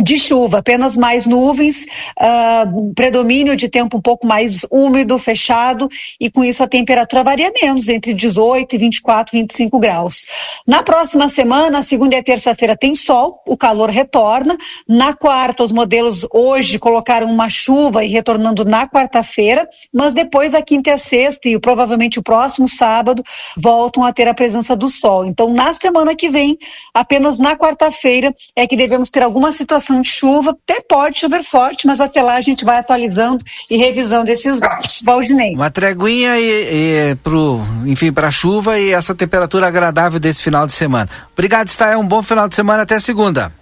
[0.02, 1.84] de chuva, apenas mais nuvens,
[2.18, 5.88] uh, predomínio de tempo um pouco mais úmido, fechado,
[6.20, 10.26] e com isso a temperatura varia menos, entre 18 e 24, 25 graus.
[10.66, 14.56] Na próxima semana, segunda e terça-feira, tem sol, o calor retorna.
[14.88, 20.62] Na quarta, os modelos hoje colocaram uma chuva e retornando na quarta-feira, mas depois a
[20.62, 23.22] quinta e a sexta, e provavelmente o próximo sábado,
[23.56, 25.26] voltam a ter a presença do sol.
[25.26, 26.56] Então, na semana que vem,
[26.94, 31.42] apenas na quarta-feira, é que devemos ter alguma situação situação de chuva, até pode chover
[31.42, 35.02] forte, mas até lá a gente vai atualizando e revisando esses dados.
[35.04, 35.54] Valdinei.
[35.54, 40.72] Uma treguinha e, e pro, enfim, para chuva e essa temperatura agradável desse final de
[40.72, 41.08] semana.
[41.32, 43.52] Obrigado, está um bom final de semana até segunda.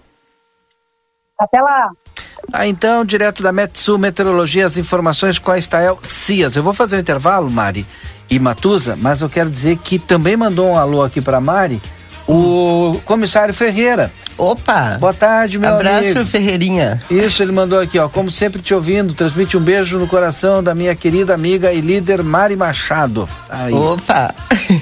[1.38, 1.88] Até lá.
[2.50, 6.56] Tá, então, direto da Metsu Meteorologia, as informações com a Estael Cias.
[6.56, 7.86] Eu vou fazer um intervalo, Mari
[8.30, 11.80] e Matusa, mas eu quero dizer que também mandou um alô aqui para Mari
[12.28, 14.12] o comissário Ferreira.
[14.36, 14.98] Opa!
[15.00, 16.26] Boa tarde, meu Abraço, amigo.
[16.26, 17.02] Ferreirinha.
[17.10, 18.08] Isso, ele mandou aqui, ó.
[18.08, 22.22] Como sempre te ouvindo, transmite um beijo no coração da minha querida amiga e líder
[22.22, 23.28] Mari Machado.
[23.48, 23.72] Aí.
[23.72, 24.32] Opa!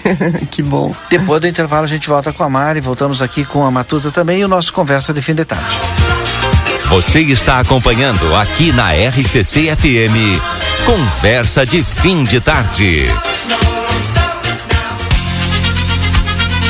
[0.50, 0.94] que bom.
[1.08, 4.40] Depois do intervalo a gente volta com a Mari, voltamos aqui com a Matusa também
[4.40, 5.64] e o nosso Conversa de Fim de Tarde.
[6.88, 10.40] Você está acompanhando aqui na RCC FM.
[10.84, 13.08] Conversa de Fim de Tarde.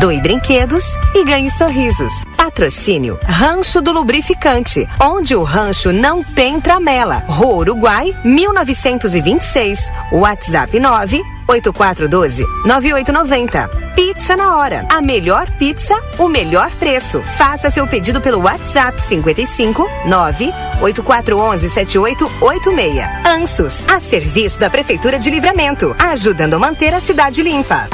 [0.00, 0.84] Doe brinquedos
[1.14, 2.12] e ganhe sorrisos.
[2.36, 7.22] Patrocínio Rancho do Lubrificante, onde o rancho não tem tramela.
[7.28, 9.92] Rua Uruguai, 1926.
[10.12, 13.68] WhatsApp 9 8412 9890.
[13.94, 14.84] Pizza na hora.
[14.88, 17.20] A melhor pizza, o melhor preço.
[17.36, 23.26] Faça seu pedido pelo WhatsApp 55 9 8411 7886.
[23.26, 27.88] Ansos, a serviço da Prefeitura de Livramento, ajudando a manter a cidade limpa.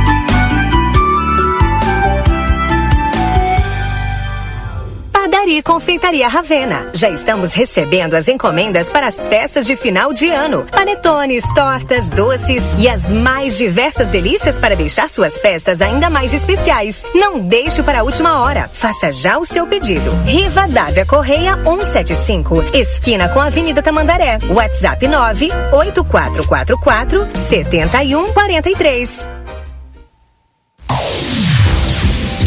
[5.48, 6.90] E Confeitaria Ravena.
[6.92, 10.66] Já estamos recebendo as encomendas para as festas de final de ano.
[10.70, 17.02] Panetones, tortas, doces e as mais diversas delícias para deixar suas festas ainda mais especiais.
[17.14, 18.68] Não deixe para a última hora.
[18.74, 20.10] Faça já o seu pedido.
[20.26, 24.38] Riva Dávia Correia 175, esquina com a Avenida Tamandaré.
[24.50, 29.30] WhatsApp 9 8444 7143.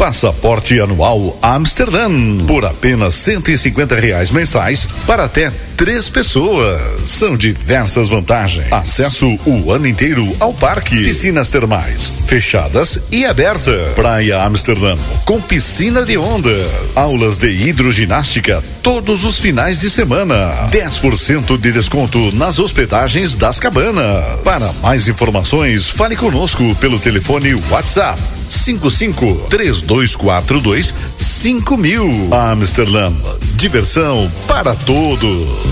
[0.02, 2.10] Passaporte anual Amsterdã
[2.44, 5.48] por apenas 150 reais mensais para até
[5.82, 6.80] três pessoas.
[7.10, 8.72] São diversas vantagens.
[8.72, 13.92] Acesso o ano inteiro ao parque, piscinas termais fechadas e aberta.
[13.94, 16.50] Praia Amsterdã com piscina de onda,
[16.94, 20.66] aulas de hidroginástica todos os finais de semana.
[20.70, 24.40] 10% de desconto nas hospedagens das cabanas.
[24.42, 28.18] Para mais informações, fale conosco pelo telefone WhatsApp
[28.48, 32.28] 55 3242 5000.
[32.32, 33.12] Amsterdã,
[33.56, 35.71] diversão para todos.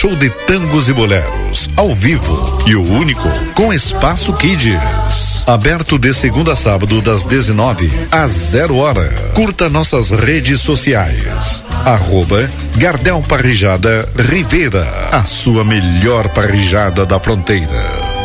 [0.00, 5.44] show de tangos e boleros, ao vivo e o único com espaço Kids.
[5.46, 9.10] Aberto de segunda a sábado das 19 às 0 hora.
[9.34, 11.62] Curta nossas redes sociais.
[11.84, 18.19] Arroba Gardel Parrijada Rivera, a sua melhor parrijada da fronteira.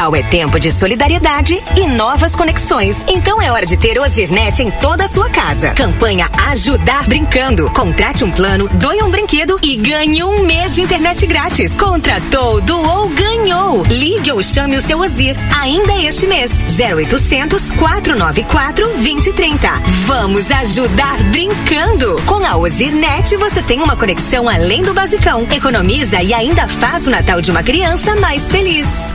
[0.00, 3.04] Natal é tempo de solidariedade e novas conexões.
[3.06, 5.72] Então é hora de ter Ozirnet em toda a sua casa.
[5.72, 7.70] Campanha Ajudar Brincando.
[7.72, 11.76] Contrate um plano, doe um brinquedo e ganhe um mês de internet grátis.
[11.76, 13.82] Contratou, doou, ganhou.
[13.90, 16.58] Ligue ou chame o seu Ozir ainda este mês.
[16.80, 19.68] 0800 494 2030.
[20.06, 22.16] Vamos ajudar brincando.
[22.24, 25.46] Com a Ozirnet você tem uma conexão além do basicão.
[25.54, 29.14] Economiza e ainda faz o Natal de uma criança mais feliz.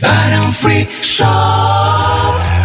[0.00, 2.56] Barão Free Shop.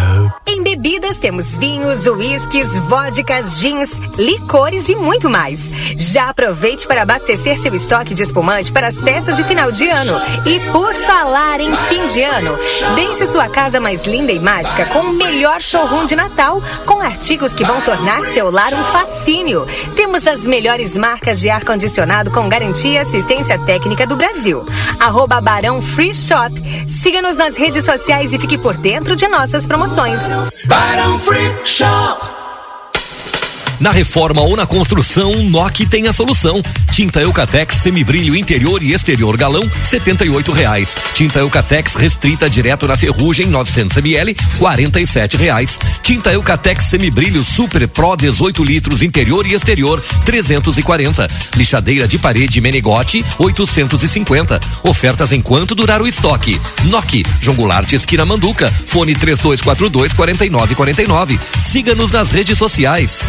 [0.44, 5.72] Em bebidas temos vinhos, uísques, vodkas, gins, licores e muito mais.
[5.96, 10.20] Já aproveite para abastecer seu estoque de espumante para as festas de final de ano.
[10.44, 12.58] E por falar em fim de ano,
[12.94, 17.54] deixe sua casa mais linda e mágica com o melhor showroom de Natal, com artigos
[17.54, 19.66] que vão tornar seu lar um fascínio.
[19.96, 24.64] Temos as melhores marcas de ar-condicionado com garantia e assistência técnica do Brasil.
[25.02, 26.52] Arroba Barão Free Shop.
[26.86, 30.20] Siga-nos nas redes sociais e fique por dentro de nossas promoções.
[30.66, 32.41] Barão Free Shop.
[33.82, 36.62] Na reforma ou na construção, NOC tem a solução.
[36.92, 40.94] Tinta Eucatex semibrilho interior e exterior galão, setenta e reais.
[41.14, 45.04] Tinta Eucatex restrita direto na ferrugem, 900 ml, quarenta e
[45.36, 45.80] reais.
[46.00, 51.26] Tinta Eucatex semibrilho super pro 18 litros interior e exterior, trezentos e quarenta.
[51.56, 54.60] Lixadeira de parede Menegote, 850.
[54.84, 56.60] Ofertas enquanto durar o estoque.
[56.84, 58.72] NOC, João Goulart, esquina Manduca.
[58.86, 61.40] Fone 3242 4949.
[61.58, 63.22] Siga-nos nas redes sociais.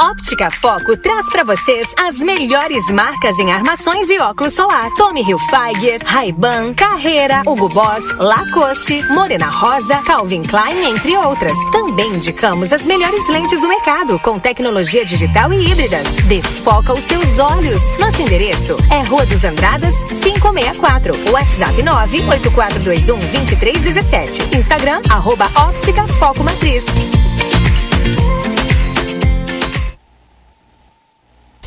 [0.00, 4.88] Óptica Foco traz para vocês as melhores marcas em armações e óculos solar.
[4.96, 11.52] Tommy Hilfiger, Ray-Ban, Carreira, Hugo Boss, Lacoste, Morena Rosa, Calvin Klein, entre outras.
[11.70, 16.06] Também indicamos as melhores lentes do mercado, com tecnologia digital e híbridas.
[16.24, 17.82] Dê foco aos seus olhos.
[17.98, 21.30] Nosso endereço é Rua dos Andradas, 564.
[21.30, 24.56] WhatsApp 98421 2317.
[24.56, 26.86] Instagram, arroba Óptica Foco Matriz.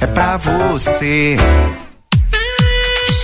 [0.00, 1.36] é pra você.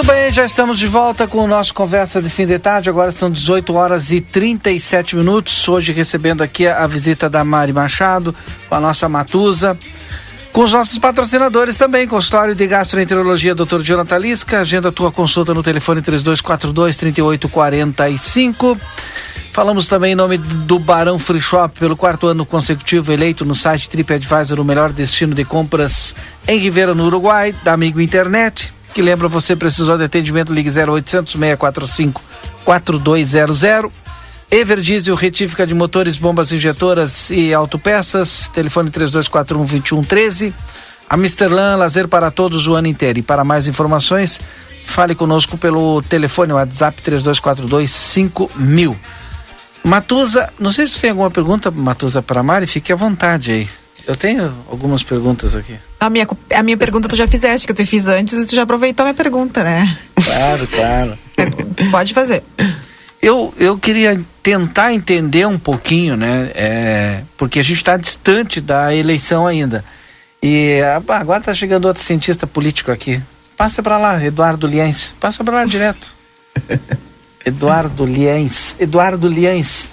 [0.00, 2.88] Muito bem, já estamos de volta com o nosso Conversa de Fim de Tarde.
[2.88, 5.68] Agora são 18 horas e 37 minutos.
[5.68, 8.34] Hoje recebendo aqui a visita da Mari Machado,
[8.66, 9.78] com a nossa Matusa.
[10.54, 13.82] Com os nossos patrocinadores também, consultório de gastroenterologia Dr.
[13.82, 14.60] Jonathan Lisca.
[14.60, 18.80] Agenda tua consulta no telefone 3242-3845.
[19.52, 23.90] Falamos também em nome do Barão Free Shop, pelo quarto ano consecutivo eleito no site
[23.90, 26.14] TripAdvisor o melhor destino de compras
[26.48, 31.32] em Ribeira, no Uruguai, da Amigo Internet que lembra você precisou de atendimento, ligue 0800
[31.32, 32.22] 645
[32.64, 33.62] 4200.
[34.50, 40.52] Everdiesel, retífica de motores, bombas injetoras e autopeças, telefone 3241 2113.
[41.08, 43.20] A Misterlan, lazer para todos o ano inteiro.
[43.20, 44.40] E para mais informações,
[44.86, 48.96] fale conosco pelo telefone WhatsApp 3242 5000.
[49.84, 53.79] Matusa, não sei se tem alguma pergunta, Matusa, para Mari, fique à vontade aí.
[54.06, 55.76] Eu tenho algumas perguntas aqui.
[55.98, 58.54] A minha, a minha pergunta tu já fizeste, que eu te fiz antes e tu
[58.54, 59.98] já aproveitou a minha pergunta, né?
[60.14, 61.18] Claro, claro.
[61.90, 62.42] Pode fazer.
[63.22, 66.50] Eu, eu queria tentar entender um pouquinho, né?
[66.54, 69.84] É, porque a gente está distante da eleição ainda.
[70.42, 73.20] E ah, agora está chegando outro cientista político aqui.
[73.56, 75.12] Passa para lá, Eduardo Liens.
[75.20, 76.08] Passa para lá direto.
[77.44, 78.74] Eduardo Liens.
[78.78, 79.84] Eduardo Liens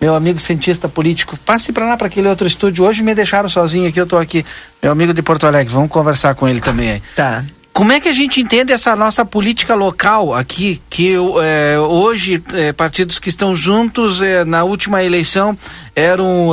[0.00, 2.84] meu amigo cientista político, passe para lá para aquele outro estúdio.
[2.84, 4.44] Hoje me deixaram sozinho aqui, eu estou aqui.
[4.82, 7.02] Meu amigo de Porto Alegre, vamos conversar com ele também aí.
[7.14, 7.44] Tá.
[7.72, 12.72] Como é que a gente entende essa nossa política local aqui, que é, hoje é,
[12.72, 15.56] partidos que estão juntos é, na última eleição
[15.94, 16.52] eram,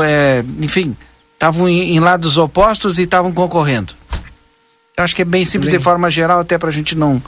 [0.60, 0.96] enfim,
[1.34, 3.94] estavam em, em, lados opostos e estavam concorrendo?
[4.98, 5.80] Eu acho que é bem simples bem.
[5.80, 7.22] de forma geral, até para a gente não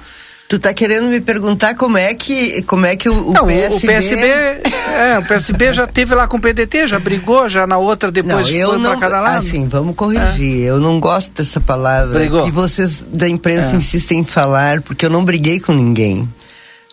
[0.48, 3.76] Tu tá querendo me perguntar como é que, como é que o, o Não, PSB...
[3.76, 4.28] o PSB,
[4.94, 8.48] é, o PSB já teve lá com o PDT, já brigou, já na outra depois
[8.52, 9.38] não, eu foi não, pra cada lado.
[9.40, 10.62] Assim, vamos corrigir.
[10.66, 12.46] Eu não gosto dessa palavra Brigou.
[12.46, 13.76] que vocês da imprensa É.
[13.78, 16.30] insistem em falar, porque eu não briguei com ninguém.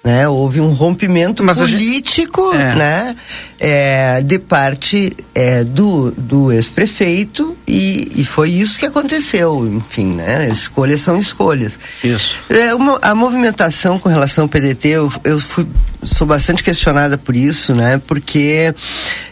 [0.05, 0.27] Né?
[0.29, 2.75] Houve um rompimento Mas a gente- político É.
[2.75, 3.17] né?
[3.61, 9.65] É, de parte é, do, do ex-prefeito e, e foi isso que aconteceu.
[9.67, 10.49] Enfim, né?
[10.49, 11.79] escolhas são escolhas.
[12.03, 12.37] Isso.
[12.51, 15.67] É, uma- a movimentação com relação ao PDT, eu, eu fui,
[16.05, 18.01] sou bastante questionada por isso, né?
[18.07, 18.75] Porque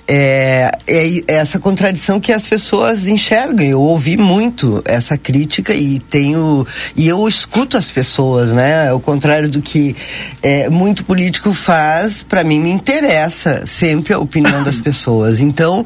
[0.06, 3.66] é, é, é essa contradição que as pessoas enxergam.
[3.66, 6.66] Eu ouvi muito essa crítica e tenho
[6.96, 8.88] e eu escuto as pessoas, né?
[8.88, 9.94] Ao contrário do que
[10.42, 15.40] é, muito político faz, para mim me interessa sempre a opinião das pessoas.
[15.40, 15.84] Então,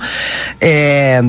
[0.61, 1.22] é,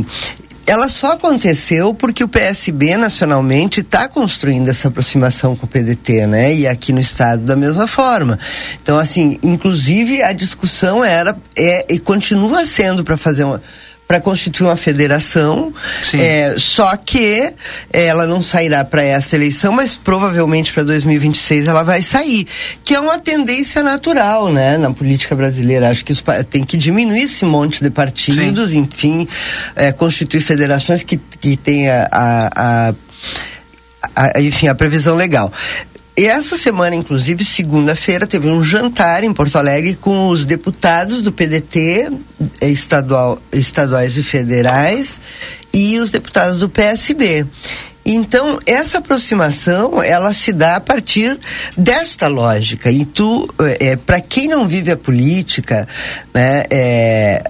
[0.65, 6.53] ela só aconteceu porque o PSB nacionalmente está construindo essa aproximação com o PDT, né?
[6.53, 8.39] E aqui no estado da mesma forma.
[8.81, 13.61] Então, assim, inclusive a discussão era é, e continua sendo para fazer uma
[14.07, 15.73] para constituir uma federação,
[16.21, 17.51] é, só que
[17.91, 22.45] ela não sairá para esta eleição, mas provavelmente para 2026 ela vai sair,
[22.83, 25.89] que é uma tendência natural, né, na política brasileira.
[25.89, 29.27] Acho que pa- tem que diminuir esse monte de partidos, enfim,
[29.75, 32.93] é, constituir federações que, que tenha a, a,
[34.15, 35.51] a- enfim, a previsão legal.
[36.17, 41.29] E essa semana, inclusive, segunda-feira, teve um jantar em Porto Alegre com os deputados do
[41.29, 42.09] PDT,
[42.61, 45.19] eh, estadual, estaduais e federais,
[45.73, 47.45] e os deputados do PSB.
[48.05, 51.37] Então, essa aproximação, ela se dá a partir
[51.75, 52.89] desta lógica.
[52.89, 53.45] E tu,
[53.79, 55.85] é, para quem não vive a política,
[56.33, 57.43] né, é,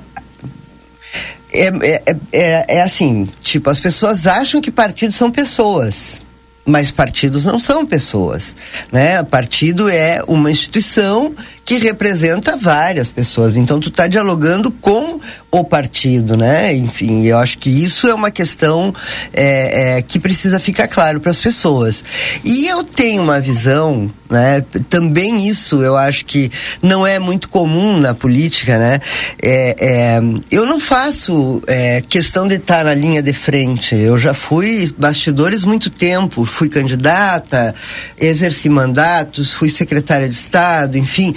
[1.54, 6.25] é, é, é, é assim, tipo, as pessoas acham que partidos são pessoas.
[6.66, 8.56] Mas partidos não são pessoas,
[8.92, 9.22] né?
[9.22, 13.56] Partido é uma instituição que representa várias pessoas.
[13.56, 15.20] Então tu está dialogando com
[15.60, 16.76] o partido, né?
[16.76, 18.94] Enfim, eu acho que isso é uma questão
[19.34, 22.04] é, é, que precisa ficar claro para as pessoas.
[22.44, 24.64] E eu tenho uma visão, né?
[24.90, 26.52] Também isso eu acho que
[26.82, 29.00] não é muito comum na política, né?
[29.42, 33.96] É, é, eu não faço é, questão de estar na linha de frente.
[33.96, 37.74] Eu já fui bastidores muito tempo, fui candidata,
[38.18, 41.34] exerci mandatos, fui secretária de Estado, enfim,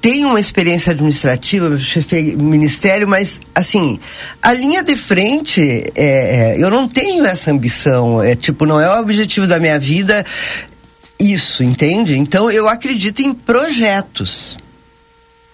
[0.00, 3.98] tenho uma experiência administrativa, chefe ministério, mas assim,
[4.42, 5.62] a linha de frente,
[5.94, 9.78] é, é, eu não tenho essa ambição, é tipo, não é o objetivo da minha
[9.78, 10.24] vida
[11.18, 12.18] isso, entende?
[12.18, 14.58] Então eu acredito em projetos.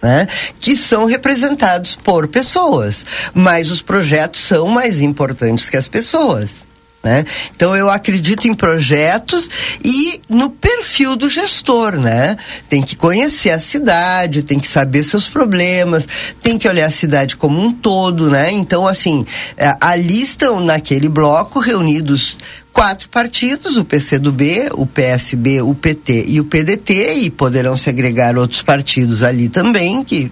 [0.04, 0.26] Né?
[0.58, 6.66] que são representados por pessoas, mas os projetos são mais importantes que as pessoas.
[7.02, 7.24] Né?
[7.56, 9.50] Então eu acredito em projetos
[9.84, 12.36] e no perfil do gestor, né?
[12.68, 16.06] Tem que conhecer a cidade, tem que saber seus problemas,
[16.40, 18.52] tem que olhar a cidade como um todo, né?
[18.52, 19.26] Então assim,
[19.56, 22.38] é, ali estão naquele bloco reunidos
[22.72, 28.38] quatro partidos, o PCdoB, o PSB, o PT e o PDT, e poderão se agregar
[28.38, 30.30] outros partidos ali também, que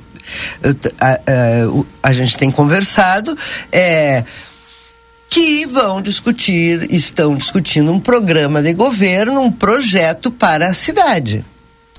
[0.81, 3.37] t- a, a- o- a gente tem conversado,
[3.73, 4.23] é,
[5.31, 11.45] que vão discutir, estão discutindo um programa de governo, um projeto para a cidade.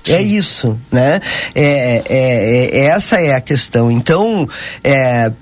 [0.06, 1.20] É isso, né?
[1.54, 3.90] É, é- é- essa é a questão.
[3.90, 4.46] Então,
[4.84, 5.32] é,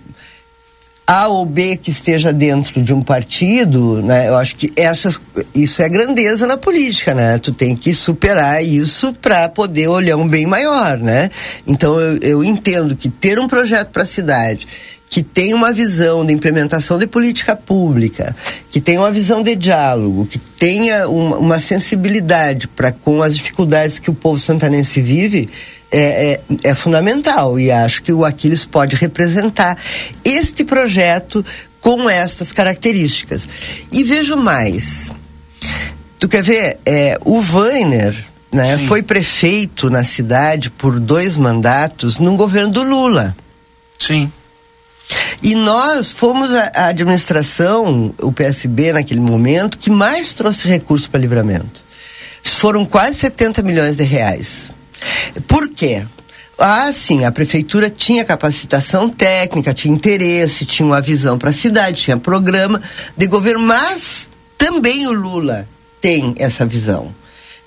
[1.07, 4.29] A ou B que esteja dentro de um partido, né?
[4.29, 5.21] Eu acho que essas,
[5.53, 7.37] isso é grandeza na política, né?
[7.39, 11.29] Tu tem que superar isso para poder olhar um bem maior, né?
[11.67, 14.69] Então eu, eu entendo que ter um projeto para a cidade
[15.11, 18.35] que tem uma visão de implementação de política pública,
[18.71, 23.99] que tenha uma visão de diálogo, que tenha uma, uma sensibilidade para com as dificuldades
[23.99, 25.49] que o povo santanense vive,
[25.91, 27.59] é, é, é fundamental.
[27.59, 29.77] E acho que o Aquiles pode representar
[30.25, 31.45] este projeto
[31.81, 33.49] com estas características.
[33.91, 35.13] E vejo mais.
[36.21, 36.79] Tu quer ver?
[36.87, 38.17] É, o Weiner
[38.53, 43.35] né, foi prefeito na cidade por dois mandatos num governo do Lula.
[43.99, 44.31] Sim.
[45.43, 51.21] E nós fomos a, a administração, o PSB naquele momento, que mais trouxe recursos para
[51.21, 51.83] livramento.
[52.43, 54.71] Foram quase 70 milhões de reais.
[55.47, 56.05] Por quê?
[56.59, 62.03] Ah, sim, a prefeitura tinha capacitação técnica, tinha interesse, tinha uma visão para a cidade,
[62.03, 62.83] tinha programa
[63.17, 64.29] de governo, mas
[64.59, 65.67] também o Lula
[66.03, 67.15] tem essa visão.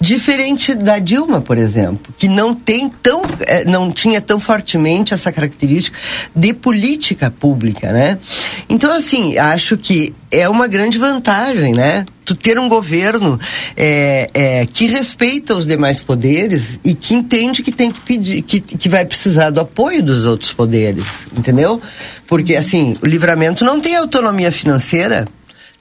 [0.04, 5.32] Diferente da Dilma, por exemplo, que não tem tão, eh, não tinha tão fortemente essa
[5.32, 5.98] característica
[6.36, 8.20] de política pública, né?
[8.68, 12.04] Então, assim, acho que é uma grande vantagem, né?
[12.26, 13.40] tu ter um governo
[13.78, 18.62] é, é, que respeita os demais poderes e que entende que tem que pedir, que,
[18.62, 21.82] que vai precisar do apoio dos outros poderes, entendeu?
[22.26, 25.26] Porque assim, o livramento não tem autonomia financeira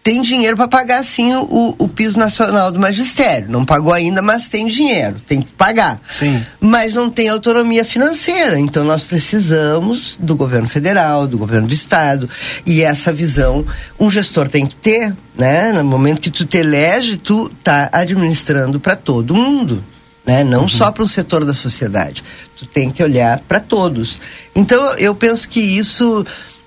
[0.03, 3.49] tem dinheiro para pagar sim o, o piso nacional do magistério.
[3.49, 6.01] Não pagou ainda, mas tem dinheiro, tem que pagar.
[6.09, 6.45] Sim.
[6.61, 8.59] Mas não tem autonomia financeira.
[8.59, 12.29] Então nós precisamos do governo federal, do governo do estado.
[12.67, 13.65] E essa visão
[13.99, 15.73] um gestor tem que ter, né?
[15.73, 19.85] No momento que tu te elege, tu tá administrando para todo mundo.
[20.25, 20.45] Né?
[20.45, 20.69] Não uhum.
[20.69, 22.23] só para um setor da sociedade.
[22.57, 24.19] Tu tem que olhar para todos.
[24.55, 26.25] Então, eu penso que isso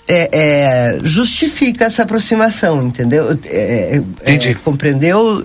[0.07, 3.37] é, é, justifica essa aproximação, entendeu?
[3.45, 5.43] É, é, é compreendeu?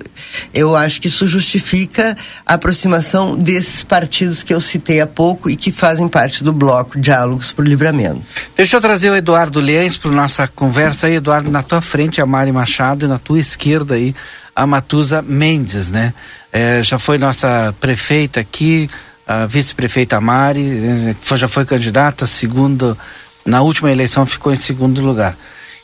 [0.52, 5.56] Eu acho que isso justifica a aproximação desses partidos que eu citei há pouco e
[5.56, 8.20] que fazem parte do bloco Diálogos por Livramento.
[8.54, 12.26] Deixa eu trazer o Eduardo Liens para nossa conversa aí, Eduardo, na tua frente a
[12.26, 14.14] Mari Machado e na tua esquerda aí
[14.54, 16.12] a Matusa Mendes, né?
[16.52, 18.90] É, já foi nossa prefeita aqui,
[19.26, 22.98] a vice-prefeita Mari, já foi candidata, segundo
[23.44, 25.36] na última eleição ficou em segundo lugar.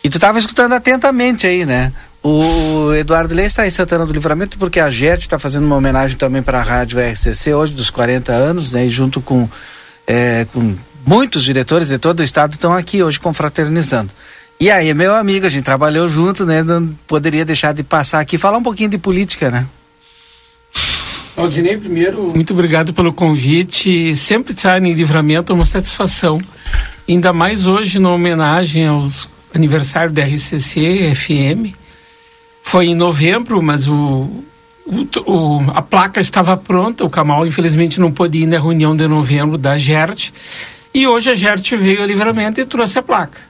[0.02, 1.92] E tu estava escutando atentamente aí, né?
[2.22, 6.16] O Eduardo Leite está em Santana do Livramento porque a GET está fazendo uma homenagem
[6.16, 8.86] também para a Rádio RCC hoje, dos 40 anos, né?
[8.86, 9.48] E junto com,
[10.06, 10.76] é, com
[11.06, 14.10] muitos diretores de todo o estado estão aqui hoje confraternizando.
[14.58, 16.62] E aí, meu amigo, a gente trabalhou junto, né?
[16.62, 19.66] Não poderia deixar de passar aqui falar um pouquinho de política, né?
[21.36, 24.16] Aldinei, primeiro, muito obrigado pelo convite.
[24.16, 26.40] Sempre estar em livramento é uma satisfação
[27.08, 31.74] ainda mais hoje na homenagem aos aniversário da RCC FM.
[32.62, 34.28] Foi em novembro, mas o,
[34.84, 37.04] o, o, a placa estava pronta.
[37.04, 40.30] O Kamal, infelizmente, não pôde ir na reunião de novembro da GERT.
[40.92, 43.40] E hoje a GERT veio a livramento e trouxe a placa.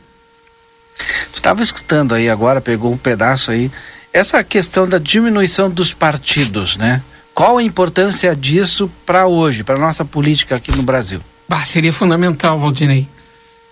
[1.33, 3.71] Tu estava escutando aí agora, pegou um pedaço aí.
[4.13, 7.03] Essa questão da diminuição dos partidos, né?
[7.35, 11.21] Qual a importância disso para hoje, para nossa política aqui no Brasil?
[11.47, 13.07] Bah, seria fundamental, Valdinei.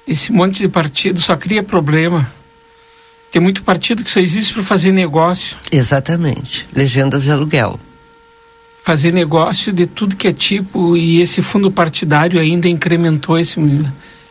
[0.07, 2.31] Esse monte de partido só cria problema.
[3.33, 5.57] Tem muito partido que só existe para fazer negócio.
[5.73, 6.69] Exatamente.
[6.73, 7.81] Legendas de aluguel.
[8.85, 13.59] Fazer negócio de tudo que é tipo e esse fundo partidário ainda incrementou esse,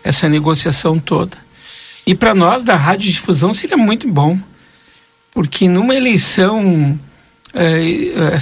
[0.04, 1.38] essa negociação toda.
[2.06, 4.38] E para nós da rádio difusão seria muito bom,
[5.32, 6.98] porque numa eleição
[7.54, 8.36] é,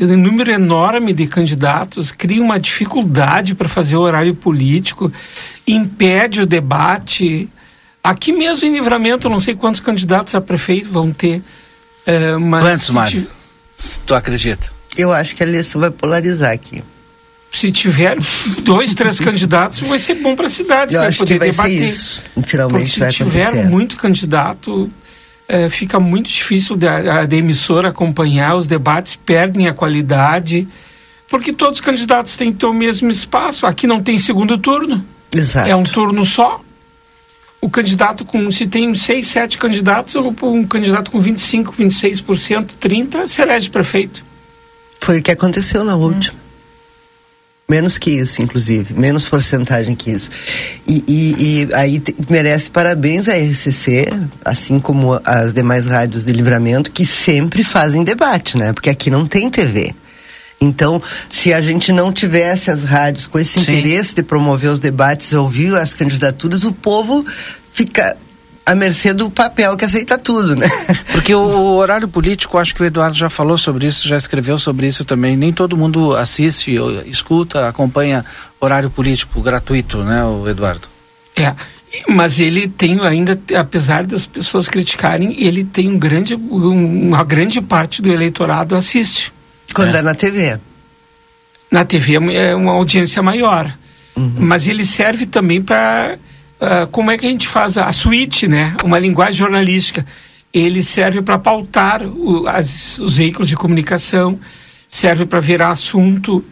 [0.00, 5.12] é, número enorme de candidatos cria uma dificuldade para fazer o horário político
[5.66, 7.48] impede o debate.
[8.02, 11.42] Aqui mesmo em Livramento, não sei quantos candidatos a prefeito vão ter.
[12.06, 13.26] É, mas quantos, Mário?
[14.06, 14.72] Tu acredita?
[14.96, 16.82] Eu acho que a eleição vai polarizar aqui.
[17.50, 18.18] Se tiver
[18.62, 20.94] dois, três candidatos, vai ser bom para a cidade.
[20.94, 21.78] Eu acho poder que vai debater.
[21.78, 22.22] ser isso.
[22.42, 23.68] Finalmente Porque vai se tiver acontecer.
[23.68, 24.90] muito candidato,
[25.48, 30.66] é, fica muito difícil da, da emissora acompanhar, os debates perdem a qualidade,
[31.28, 33.66] porque todos os candidatos têm que ter o mesmo espaço.
[33.66, 35.04] Aqui não tem segundo turno.
[35.34, 35.68] Exato.
[35.68, 36.60] É um turno só.
[37.60, 43.40] O candidato com, se tem seis, sete candidatos, um candidato com 25, 26%, 30%, se
[43.40, 44.22] elege prefeito.
[45.00, 46.38] Foi o que aconteceu na última.
[46.38, 46.43] Hum.
[47.66, 48.92] Menos que isso, inclusive.
[48.92, 50.30] Menos porcentagem que isso.
[50.86, 54.06] E, e, e aí te, merece parabéns à RCC,
[54.44, 58.72] assim como as demais rádios de livramento, que sempre fazem debate, né?
[58.74, 59.94] Porque aqui não tem TV.
[60.60, 63.60] Então, se a gente não tivesse as rádios com esse Sim.
[63.60, 67.24] interesse de promover os debates, ouvir as candidaturas, o povo
[67.72, 68.16] fica
[68.66, 70.68] à mercê do papel que aceita tudo, né?
[71.12, 74.86] Porque o, horário político, acho que o Eduardo já falou sobre isso, já escreveu sobre
[74.86, 75.36] isso também.
[75.36, 78.24] Nem todo mundo assiste, escuta, acompanha
[78.60, 80.88] horário político gratuito, né, o Eduardo?
[81.36, 81.54] É.
[82.08, 87.60] Mas ele tem ainda, apesar das pessoas criticarem, ele tem um grande, um, uma grande
[87.60, 89.32] parte do eleitorado assiste.
[89.72, 90.58] Quando é, é na TV.
[91.70, 93.72] Na TV é, é uma audiência maior.
[94.16, 94.34] Uhum.
[94.38, 96.18] Mas ele serve também para.
[96.60, 98.76] Uh, ah, como é que a gente faz a suíte, né?
[98.84, 100.06] Uma linguagem jornalística.
[100.52, 104.38] Ele serve para pautar o, as, os veículos de comunicação,
[104.88, 106.44] serve para virar assunto.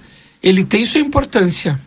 [0.42, 1.80] Ele tem sua importância.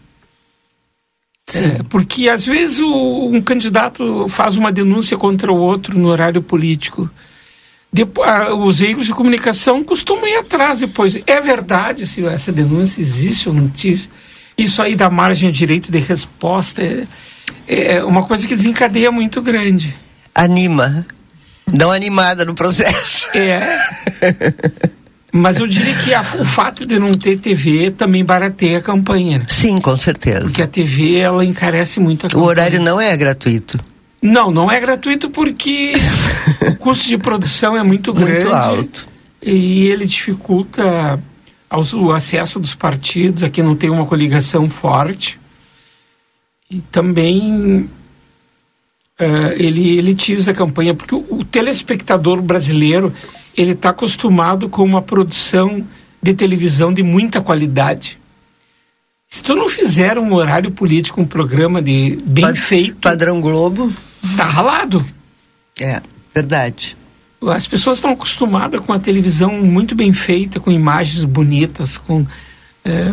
[1.54, 6.42] É, porque às vezes o, um candidato faz uma denúncia contra o outro no horário
[6.42, 7.10] político.
[7.94, 8.28] Depois,
[8.60, 11.16] os veículos de comunicação costumam ir atrás depois.
[11.28, 14.10] É verdade se essa denúncia existe ou não existe.
[14.58, 16.82] Isso aí dá margem a direito de resposta.
[16.82, 17.06] É,
[17.68, 19.96] é uma coisa que desencadeia muito grande.
[20.34, 21.06] Anima.
[21.68, 23.28] Dá uma animada no processo.
[23.36, 23.80] É.
[25.32, 29.40] Mas eu diria que a, o fato de não ter TV também barateia a campanha.
[29.40, 29.46] Né?
[29.50, 30.42] Sim, com certeza.
[30.42, 32.46] Porque a TV, ela encarece muito a campanha.
[32.46, 33.78] O horário não é gratuito.
[34.22, 35.92] Não, não é gratuito porque
[36.70, 38.46] o custo de produção é muito grande.
[38.46, 39.08] Muito alto.
[39.42, 41.20] e ele dificulta
[41.94, 45.38] o acesso dos partidos, aqui não tem uma coligação forte.
[46.70, 47.90] E também
[49.20, 53.14] uh, ele elitiza a campanha, porque o, o telespectador brasileiro
[53.56, 55.86] ele está acostumado com uma produção
[56.22, 58.20] de televisão de muita qualidade.
[59.28, 62.96] Se tu não fizer um horário político, um programa de bem Pad feito.
[62.96, 63.92] Padrão Globo.
[64.36, 65.06] Tá ralado.
[65.80, 66.02] É,
[66.34, 66.98] verdade.
[67.48, 72.26] As pessoas estão acostumadas com a televisão muito bem feita, com imagens bonitas, com.
[72.84, 73.12] É,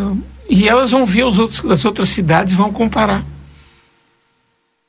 [0.49, 3.25] e elas vão ver os outros, as outras cidades e vão comparar.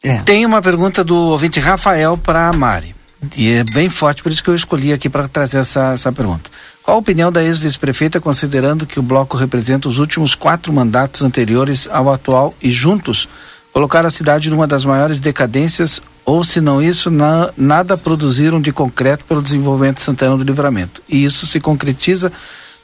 [0.04, 0.18] É.
[0.18, 2.94] Tem uma pergunta do ouvinte Rafael para a Mari.
[3.38, 6.52] E é bem forte, por isso que eu escolhi aqui para trazer essa, essa pergunta.
[6.84, 11.88] Qual a opinião da ex-vice-prefeita, considerando que o bloco representa os últimos quatro mandatos anteriores
[11.90, 13.30] ao atual e juntos
[13.72, 18.74] colocar a cidade numa das maiores decadências, ou se não isso, na, nada produziram de
[18.74, 21.02] concreto pelo desenvolvimento de Santana do Livramento.
[21.08, 22.30] E isso se concretiza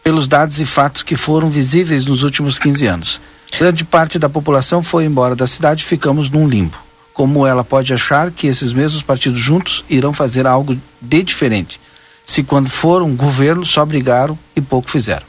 [0.01, 3.21] pelos dados e fatos que foram visíveis nos últimos 15 anos.
[3.59, 6.88] Grande parte da população foi embora da cidade ficamos num limbo
[7.19, 11.77] como ela pode achar que esses mesmos partidos juntos irão fazer algo de diferente,
[12.25, 15.25] se quando foram governo só brigaram e pouco fizeram?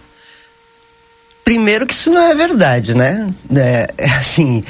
[1.44, 3.28] Primeiro que isso não é verdade, né?
[3.56, 3.88] É,
[4.20, 4.62] assim,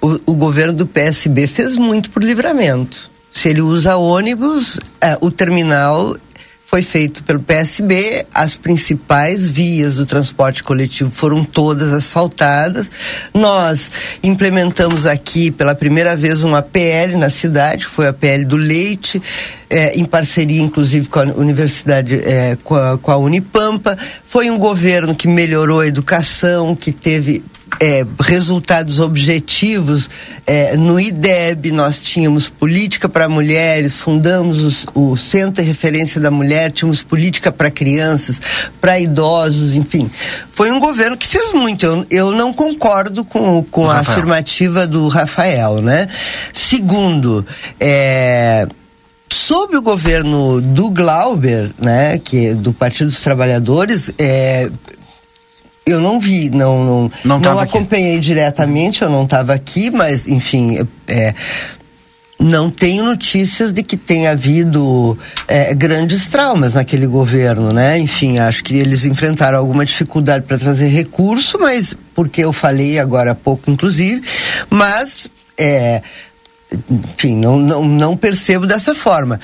[0.00, 3.10] o, o governo do PSB fez muito por livramento.
[3.32, 6.16] Se ele usa ônibus, é, o terminal
[6.68, 12.90] foi feito pelo PSB, as principais vias do transporte coletivo foram todas asfaltadas.
[13.32, 13.90] Nós
[14.22, 19.20] implementamos aqui pela primeira vez uma PL na cidade, que foi a PL do leite,
[19.70, 23.96] é, em parceria inclusive com a Universidade, é, com, a, com a Unipampa.
[24.22, 27.42] Foi um governo que melhorou a educação, que teve
[27.80, 30.10] é, resultados objetivos.
[30.46, 36.30] É, no IDEB, nós tínhamos política para mulheres, fundamos os, o Centro de Referência da
[36.30, 38.40] Mulher, tínhamos política para crianças,
[38.80, 40.10] para idosos, enfim.
[40.50, 41.84] Foi um governo que fez muito.
[41.84, 46.08] Eu, eu não concordo com, com a afirmativa do Rafael, né?
[46.52, 47.44] Segundo,
[47.78, 48.66] é,
[49.28, 54.70] sob o governo do Glauber, né, que é do Partido dos Trabalhadores, é,
[55.88, 58.20] eu não vi, não não, não, não acompanhei aqui.
[58.20, 61.34] diretamente, eu não estava aqui, mas enfim, é,
[62.38, 67.98] não tenho notícias de que tenha havido é, grandes traumas naquele governo, né?
[67.98, 73.32] Enfim, acho que eles enfrentaram alguma dificuldade para trazer recurso, mas porque eu falei agora
[73.32, 74.22] há pouco, inclusive,
[74.70, 75.28] mas
[75.58, 76.00] é,
[76.90, 79.40] enfim, não, não, não percebo dessa forma.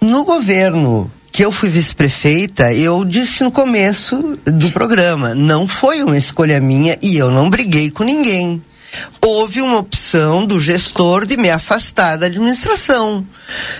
[0.00, 6.16] No governo que eu fui vice-prefeita, eu disse no começo do programa, não foi uma
[6.16, 8.62] escolha minha e eu não briguei com ninguém
[9.20, 13.26] houve uma opção do gestor de me afastar da administração.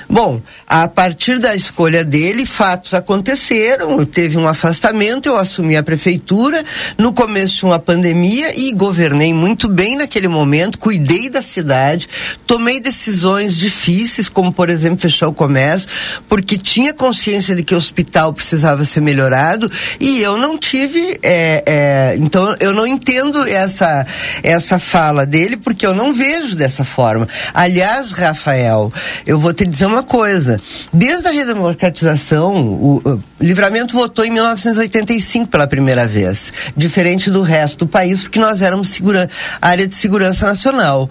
[0.09, 6.65] Bom, a partir da escolha dele, fatos aconteceram, teve um afastamento, eu assumi a prefeitura,
[6.97, 12.09] no começo de uma pandemia e governei muito bem naquele momento, cuidei da cidade,
[12.47, 15.89] tomei decisões difíceis, como por exemplo fechar o comércio,
[16.29, 19.71] porque tinha consciência de que o hospital precisava ser melhorado
[20.01, 24.07] e eu não tive, é, é, então eu não entendo essa,
[24.43, 27.29] essa fala dele, porque eu não vejo dessa forma.
[27.55, 28.93] Aliás, Rafael,
[29.25, 30.61] eu vou te dizer uma coisa.
[30.93, 37.87] Desde a redemocratização, o, Livramento votou em 1985 pela primeira vez, diferente do resto do
[37.87, 39.29] país, porque nós éramos segura,
[39.61, 41.09] área de segurança nacional.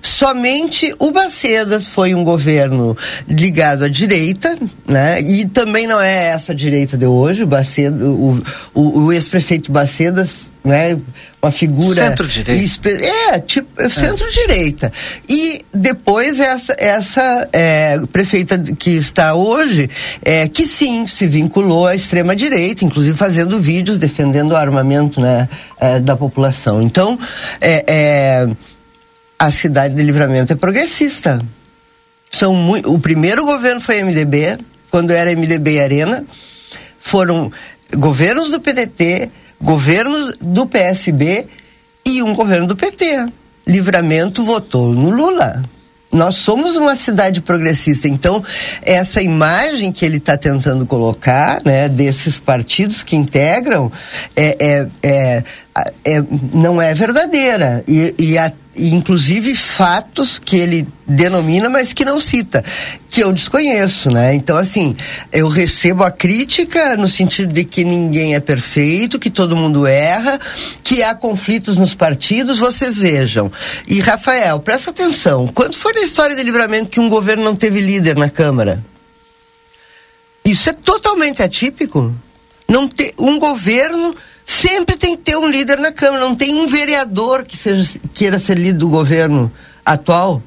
[0.00, 2.96] Somente o Bacedas foi um governo
[3.28, 5.20] ligado à direita, né?
[5.20, 7.48] E também não é essa direita de hoje, o
[8.06, 8.42] o,
[8.74, 10.98] o, o ex-prefeito Bacedas né?
[11.40, 12.90] Uma figura centro-direita.
[12.90, 13.88] É, tipo é.
[13.88, 14.92] centro-direita.
[15.28, 19.88] E depois essa essa é, prefeita que está hoje,
[20.22, 25.48] é, que sim se vinculou à extrema direita, inclusive fazendo vídeos defendendo o armamento, né,
[25.78, 26.82] é, da população.
[26.82, 27.18] Então,
[27.60, 28.48] é, é,
[29.38, 31.40] a cidade de Livramento é progressista.
[32.30, 34.58] São muito, o primeiro governo foi MDB,
[34.90, 36.24] quando era MDB Arena,
[36.98, 37.50] foram
[37.96, 39.30] governos do PDT
[39.60, 41.46] governos do PSB
[42.04, 43.26] e um governo do PT.
[43.66, 45.62] Livramento votou no Lula.
[46.16, 48.42] Nós somos uma cidade progressista, então
[48.82, 53.92] essa imagem que ele está tentando colocar, né, desses partidos que integram,
[54.34, 55.44] é, é, é,
[56.04, 56.22] é
[56.52, 57.84] não é verdadeira.
[57.86, 62.64] E, e a inclusive fatos que ele denomina, mas que não cita,
[63.08, 64.34] que eu desconheço, né?
[64.34, 64.96] Então, assim,
[65.32, 70.38] eu recebo a crítica no sentido de que ninguém é perfeito, que todo mundo erra,
[70.82, 73.50] que há conflitos nos partidos, vocês vejam.
[73.86, 77.80] E, Rafael, presta atenção, quando foi na história de livramento que um governo não teve
[77.80, 78.84] líder na Câmara?
[80.44, 82.14] Isso é totalmente atípico.
[82.68, 84.14] Não ter um governo
[84.46, 86.24] sempre tem que ter um líder na Câmara.
[86.24, 89.50] Não tem um vereador que seja, queira ser líder do governo
[89.84, 90.40] atual.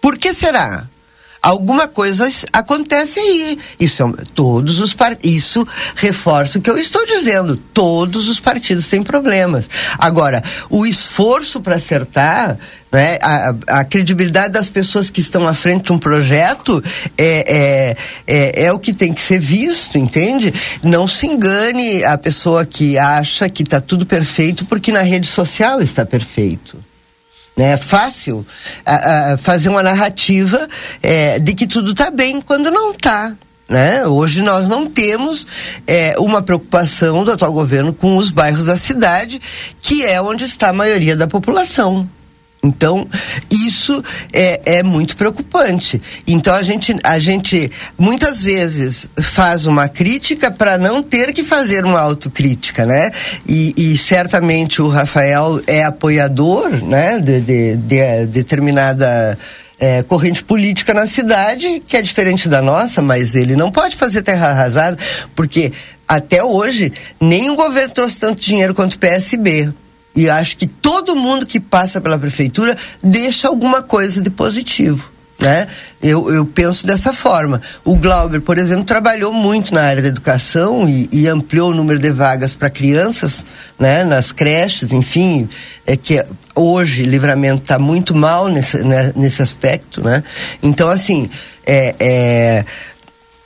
[0.00, 0.89] Por que será?
[1.42, 3.58] Alguma coisa acontece aí.
[3.78, 7.56] Isso, é, todos os isso reforça o que eu estou dizendo.
[7.56, 9.68] Todos os partidos têm problemas.
[9.98, 12.58] Agora, o esforço para acertar
[12.92, 13.18] né?
[13.22, 16.82] A, a, credibilidade das pessoas que estão à frente de um projeto
[17.16, 17.96] é, é,
[18.26, 20.52] é, é, o que tem que ser visto, entende?
[20.82, 25.80] Não se engane a pessoa que acha que está tudo perfeito porque na rede social
[25.80, 26.89] está perfeito.
[27.60, 27.72] Né?
[27.72, 28.46] É fácil
[28.86, 30.66] a, a fazer uma narrativa
[31.02, 33.36] é, de que tudo está bem quando não está.
[33.68, 34.06] Né?
[34.06, 35.46] Hoje nós não temos
[35.86, 39.38] é, uma preocupação do atual governo com os bairros da cidade,
[39.82, 42.08] que é onde está a maioria da população.
[42.62, 43.08] Então,
[43.50, 46.00] isso é, é muito preocupante.
[46.26, 51.86] Então, a gente, a gente muitas vezes faz uma crítica para não ter que fazer
[51.86, 53.10] uma autocrítica, né?
[53.48, 59.38] E, e certamente o Rafael é apoiador, né, de, de, de determinada.
[59.82, 64.20] É, corrente política na cidade, que é diferente da nossa, mas ele não pode fazer
[64.20, 64.98] terra arrasada,
[65.34, 65.72] porque
[66.06, 69.72] até hoje nenhum governo trouxe tanto dinheiro quanto o PSB.
[70.14, 75.10] E acho que todo mundo que passa pela prefeitura deixa alguma coisa de positivo.
[75.38, 75.66] Né?
[76.02, 77.62] Eu, eu penso dessa forma.
[77.82, 81.98] O Glauber, por exemplo, trabalhou muito na área da educação e, e ampliou o número
[81.98, 83.46] de vagas para crianças,
[83.78, 84.04] né?
[84.04, 85.48] Nas creches, enfim,
[85.86, 86.22] é que
[86.54, 89.14] hoje livramento está muito mal nesse, né?
[89.16, 90.22] nesse aspecto, né?
[90.62, 91.30] Então, assim,
[91.66, 92.64] é, é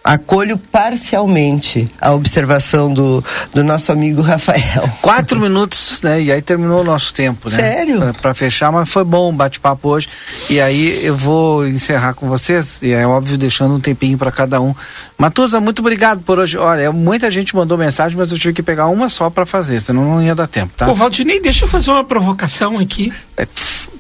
[0.05, 3.25] acolho parcialmente a observação do,
[3.55, 4.87] do nosso amigo Rafael.
[5.01, 6.21] Quatro minutos, né?
[6.21, 7.57] E aí terminou o nosso tempo, né?
[7.57, 8.15] Sério?
[8.21, 10.09] Para fechar, mas foi bom o bate-papo hoje.
[10.51, 14.61] E aí eu vou encerrar com vocês, e é óbvio, deixando um tempinho para cada
[14.61, 14.75] um.
[15.17, 16.59] Matusa, muito obrigado por hoje.
[16.59, 20.05] Olha, muita gente mandou mensagem, mas eu tive que pegar uma só para fazer, senão
[20.05, 20.87] não ia dar tempo, tá?
[20.87, 23.11] Ô, Valdinei, deixa eu fazer uma provocação aqui.
[23.39, 23.47] É,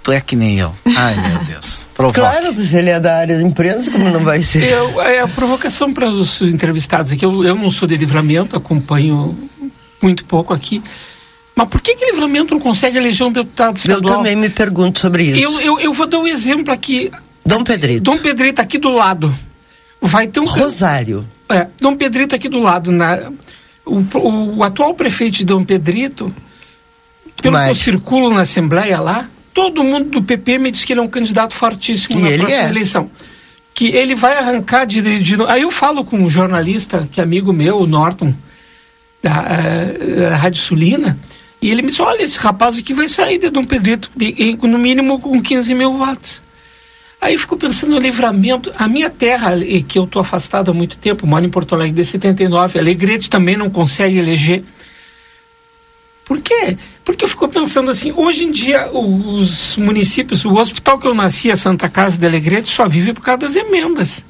[0.04, 0.72] tu é que nem eu.
[0.84, 1.86] Ai, meu Deus.
[1.94, 2.20] Provoque.
[2.20, 4.62] Claro, porque ele é da área da imprensa, como não vai ser?
[4.70, 7.24] Eu, é a provocação para os entrevistados aqui.
[7.24, 9.36] Eu, eu não sou de livramento, acompanho
[10.02, 10.82] muito pouco aqui.
[11.56, 14.02] Mas por que que livramento não consegue eleger um deputado estadual?
[14.02, 15.40] Eu também me pergunto sobre isso.
[15.40, 17.10] Eu, eu, eu vou dar um exemplo aqui.
[17.46, 18.02] Dom Pedrito.
[18.02, 19.34] Dom Pedrito aqui do lado.
[20.02, 21.24] Vai ter um Rosário.
[21.48, 22.92] É, Dom Pedrito aqui do lado.
[22.92, 23.30] Na,
[23.86, 26.34] o, o, o atual prefeito de Dom Pedrito,
[27.40, 27.64] pelo Mas...
[27.64, 31.02] que eu circulo na Assembleia lá, todo mundo do PP me diz que ele é
[31.02, 32.68] um candidato fortíssimo e na próxima é.
[32.68, 33.10] eleição.
[33.72, 37.52] Que ele vai arrancar de, de, Aí eu falo com um jornalista, que é amigo
[37.52, 38.34] meu, o Norton,
[39.22, 41.18] da, uh, da Rádio Sulina,
[41.62, 44.78] e ele me disse: olha, esse rapaz aqui vai sair de Dom Pedrito, de, no
[44.78, 46.42] mínimo com 15 mil votos.
[47.20, 48.70] Aí fico pensando no livramento.
[48.76, 49.52] A minha terra,
[49.88, 53.56] que eu estou afastado há muito tempo, moro em Porto Alegre desde 79, Alegrete também
[53.56, 54.62] não consegue eleger.
[56.24, 56.76] Por quê?
[57.04, 61.50] Porque eu fico pensando assim, hoje em dia os municípios, o hospital que eu nasci,
[61.50, 64.24] a Santa Casa de Alegrete, só vive por causa das emendas.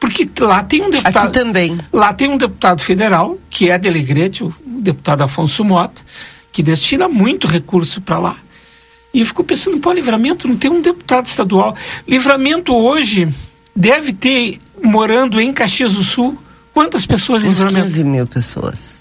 [0.00, 1.28] Porque lá tem um deputado.
[1.28, 1.76] Aqui também.
[1.92, 6.00] Lá tem um deputado federal, que é de Alegrete, o deputado Afonso Mota,
[6.52, 8.36] que destina muito recurso para lá.
[9.12, 11.76] E eu fico pensando, pô, livramento não tem um deputado estadual.
[12.06, 13.28] Livramento hoje
[13.74, 16.38] deve ter, morando em Caxias do Sul,
[16.72, 17.86] quantas pessoas em livramento?
[17.86, 18.97] 15 mil pessoas.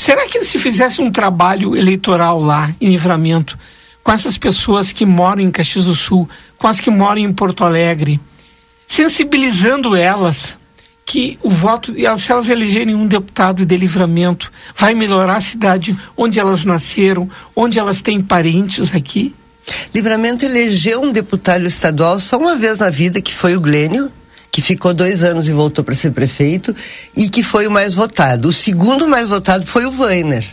[0.00, 3.58] Será que se fizesse um trabalho eleitoral lá em Livramento,
[4.02, 7.64] com essas pessoas que moram em Caxias do Sul, com as que moram em Porto
[7.64, 8.18] Alegre,
[8.86, 10.56] sensibilizando elas
[11.04, 16.40] que o voto, se elas elegerem um deputado de livramento, vai melhorar a cidade onde
[16.40, 19.34] elas nasceram, onde elas têm parentes aqui?
[19.94, 24.10] Livramento elegeu um deputado estadual só uma vez na vida, que foi o Glênio,
[24.50, 26.74] que ficou dois anos e voltou para ser prefeito,
[27.16, 28.48] e que foi o mais votado.
[28.48, 30.44] O segundo mais votado foi o Weiner,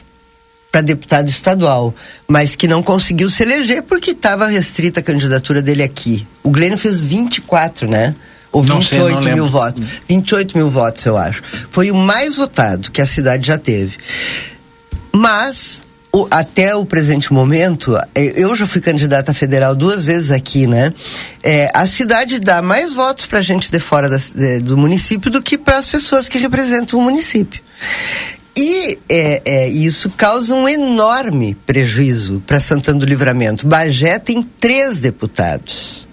[0.71, 1.93] para deputado estadual,
[2.27, 6.27] mas que não conseguiu se eleger porque estava restrita a candidatura dele aqui.
[6.43, 8.15] O Glênio fez 24, né?
[8.51, 9.83] Ou 28 sei, mil votos.
[10.07, 11.43] 28 mil votos, eu acho.
[11.69, 13.97] Foi o mais votado que a cidade já teve.
[15.13, 15.83] Mas
[16.17, 20.91] o, até o presente momento, é, eu já fui candidata federal duas vezes aqui, né?
[21.43, 25.41] É, a cidade dá mais votos para gente de fora da, de, do município do
[25.41, 27.61] que para as pessoas que representam o município.
[28.55, 33.67] E é, é, isso causa um enorme prejuízo para Santana do Livramento.
[33.67, 36.07] Bagé tem três deputados,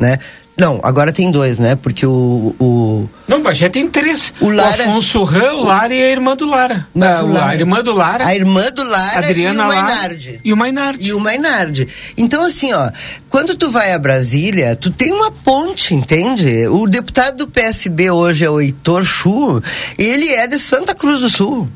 [0.00, 0.18] né?
[0.58, 1.76] Não, agora tem dois, né?
[1.76, 2.52] Porque o.
[2.58, 4.32] o Não, Bagé tem três.
[4.40, 6.86] O Lara- Afonso Ram, o Lara e a irmã do Lara.
[6.92, 8.26] Mas Ah, o o Lara- A irmã do Lara.
[8.26, 9.68] A irmã do Lara Adriana e o.
[9.68, 10.40] Mainardi.
[10.44, 11.08] E o Mainardi.
[11.08, 11.88] E o Mainardi.
[12.16, 12.90] Então, assim, ó,
[13.30, 16.66] quando tu vai a Brasília, tu tem uma ponte, entende?
[16.66, 19.62] O deputado do PSB hoje é o Heitor Chu,
[19.96, 21.68] ele é de Santa Cruz do Sul.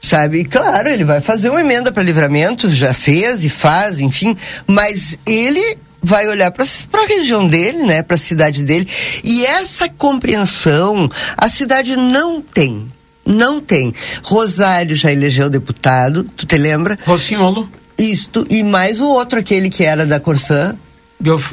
[0.00, 0.40] Sabe?
[0.40, 4.36] E claro, ele vai fazer uma emenda para livramento, já fez e faz, enfim,
[4.66, 8.88] mas ele vai olhar para a região dele, né, para a cidade dele,
[9.24, 12.86] e essa compreensão a cidade não tem.
[13.24, 13.92] Não tem.
[14.22, 16.96] Rosário já elegeu deputado, tu te lembra?
[17.04, 17.68] Rocinholo.
[17.98, 20.76] Isto, e mais o outro, aquele que era da Corsã.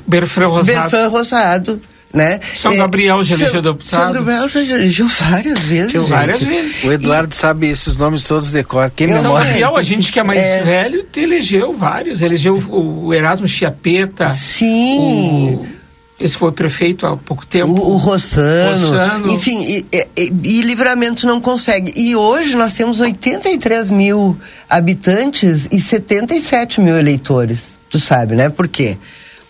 [0.05, 0.65] Berfran Rosado.
[0.65, 1.81] Berfran Rosado.
[2.13, 2.39] Né?
[2.57, 4.03] São Gabriel já São- elegeu deputado.
[4.03, 5.91] São Gabriel já elegeu várias vezes.
[5.93, 6.07] gente.
[6.09, 6.83] várias vezes.
[6.83, 8.91] O Eduardo sabe esses nomes todos de cor.
[8.95, 9.47] Quem São memória?
[9.47, 10.61] Gabriel, a gente que é mais É.
[10.61, 12.21] velho, elegeu vários.
[12.21, 14.31] Elegeu o, o Erasmo Chiapeta.
[14.33, 15.55] Sim.
[15.59, 15.83] o-
[16.19, 17.71] esse foi prefeito há pouco tempo.
[17.71, 19.31] O, o Rossano, Rossano.
[19.33, 19.85] enfim, e,
[20.15, 21.91] e- e Livramento não consegue.
[21.95, 24.37] E hoje nós temos 83 mil
[24.69, 27.73] habitantes e 77 mil eleitores.
[27.89, 28.49] Tu sabe, né?
[28.49, 28.97] Por quê?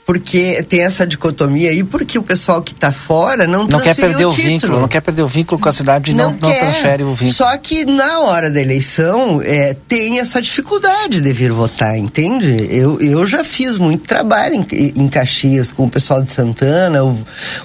[0.06, 4.26] Porque tem essa dicotomia aí, porque o pessoal que está fora não, Não quer perder
[4.26, 4.48] o título.
[4.50, 6.60] vínculo, não quer perder o vínculo com a cidade e não, não, quer.
[6.60, 7.34] transfere o vínculo.
[7.34, 12.68] Só que na hora da eleição é, tem essa dificuldade de vir votar, entende?
[12.70, 17.18] Eu, eu já fiz muito trabalho em, em Caxias com o pessoal de Santana, o,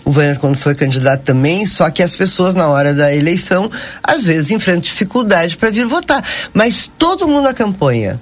[0.04, 3.68] o Vanner quando foi candidato também, só que as pessoas na hora da eleição
[4.00, 6.22] às vezes enfrentam dificuldade para vir votar.
[6.54, 8.20] Mas todo mundo na campanha.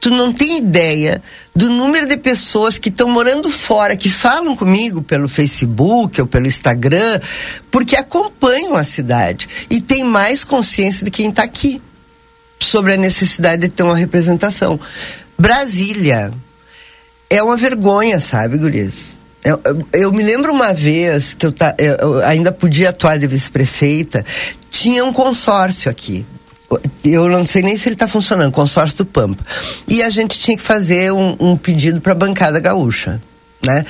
[0.00, 1.22] Tu não tem ideia
[1.54, 6.46] do número de pessoas que estão morando fora, que falam comigo pelo Facebook ou pelo
[6.46, 7.18] Instagram,
[7.70, 11.80] porque acompanham a cidade e tem mais consciência de quem está aqui
[12.60, 14.78] sobre a necessidade de ter uma representação.
[15.38, 16.30] Brasília
[17.28, 18.94] é uma vergonha, sabe, Gurias?
[19.42, 23.26] Eu, eu- eu me lembro uma vez que eu, ta- eu ainda podia atuar de
[23.26, 24.24] vice-prefeita,
[24.70, 26.24] tinha um consórcio aqui.
[27.04, 29.44] Eu não sei nem se ele está funcionando, consórcio do Pampa.
[29.86, 33.20] E a gente tinha que fazer um, um pedido para a bancada gaúcha,
[33.64, 33.84] né?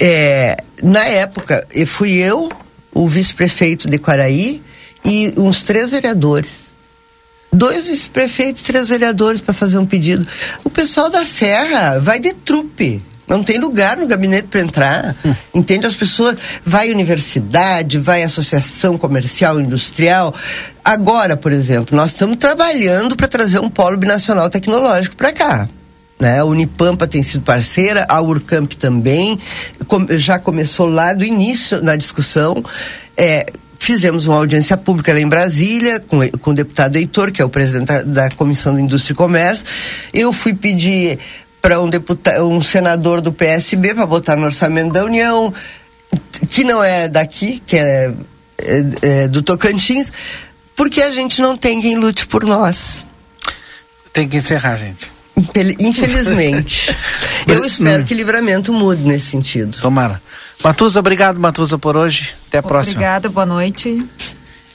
[0.00, 2.50] É, na época, fui eu,
[2.92, 4.62] o vice-prefeito de Quaraí
[5.04, 6.66] e uns três vereadores
[7.52, 10.26] dois vice-prefeitos, três vereadores para fazer um pedido.
[10.62, 13.02] O pessoal da Serra vai de trupe.
[13.26, 15.16] Não tem lugar no gabinete para entrar.
[15.52, 15.86] Entende?
[15.86, 16.36] As pessoas.
[16.64, 20.34] Vai universidade, vai associação comercial, industrial.
[20.84, 25.68] Agora, por exemplo, nós estamos trabalhando para trazer um polo binacional tecnológico para cá.
[26.18, 26.38] Né?
[26.38, 29.38] A Unipampa tem sido parceira, a Urcamp também,
[30.10, 32.64] já começou lá do início na discussão.
[33.16, 33.46] É,
[33.78, 37.48] fizemos uma audiência pública lá em Brasília, com, com o deputado Heitor, que é o
[37.48, 39.66] presidente da, da Comissão de Indústria e Comércio.
[40.12, 41.18] Eu fui pedir
[41.66, 45.52] para um, deputa- um senador do PSB para botar no orçamento da União,
[46.48, 48.14] que não é daqui, que é,
[48.56, 48.84] é-
[49.24, 50.12] é do Tocantins,
[50.76, 53.04] porque a gente não tem quem lute por nós.
[54.12, 55.10] Tem que encerrar, gente.
[55.36, 56.96] Infel- Infelizmente.
[57.48, 59.76] Eu espero que livramento mude nesse sentido.
[59.80, 60.22] Tomara.
[60.62, 62.32] Matusa, obrigado, Matusa, por hoje.
[62.46, 62.92] Até a próxima.
[62.94, 64.06] Obrigada, boa noite.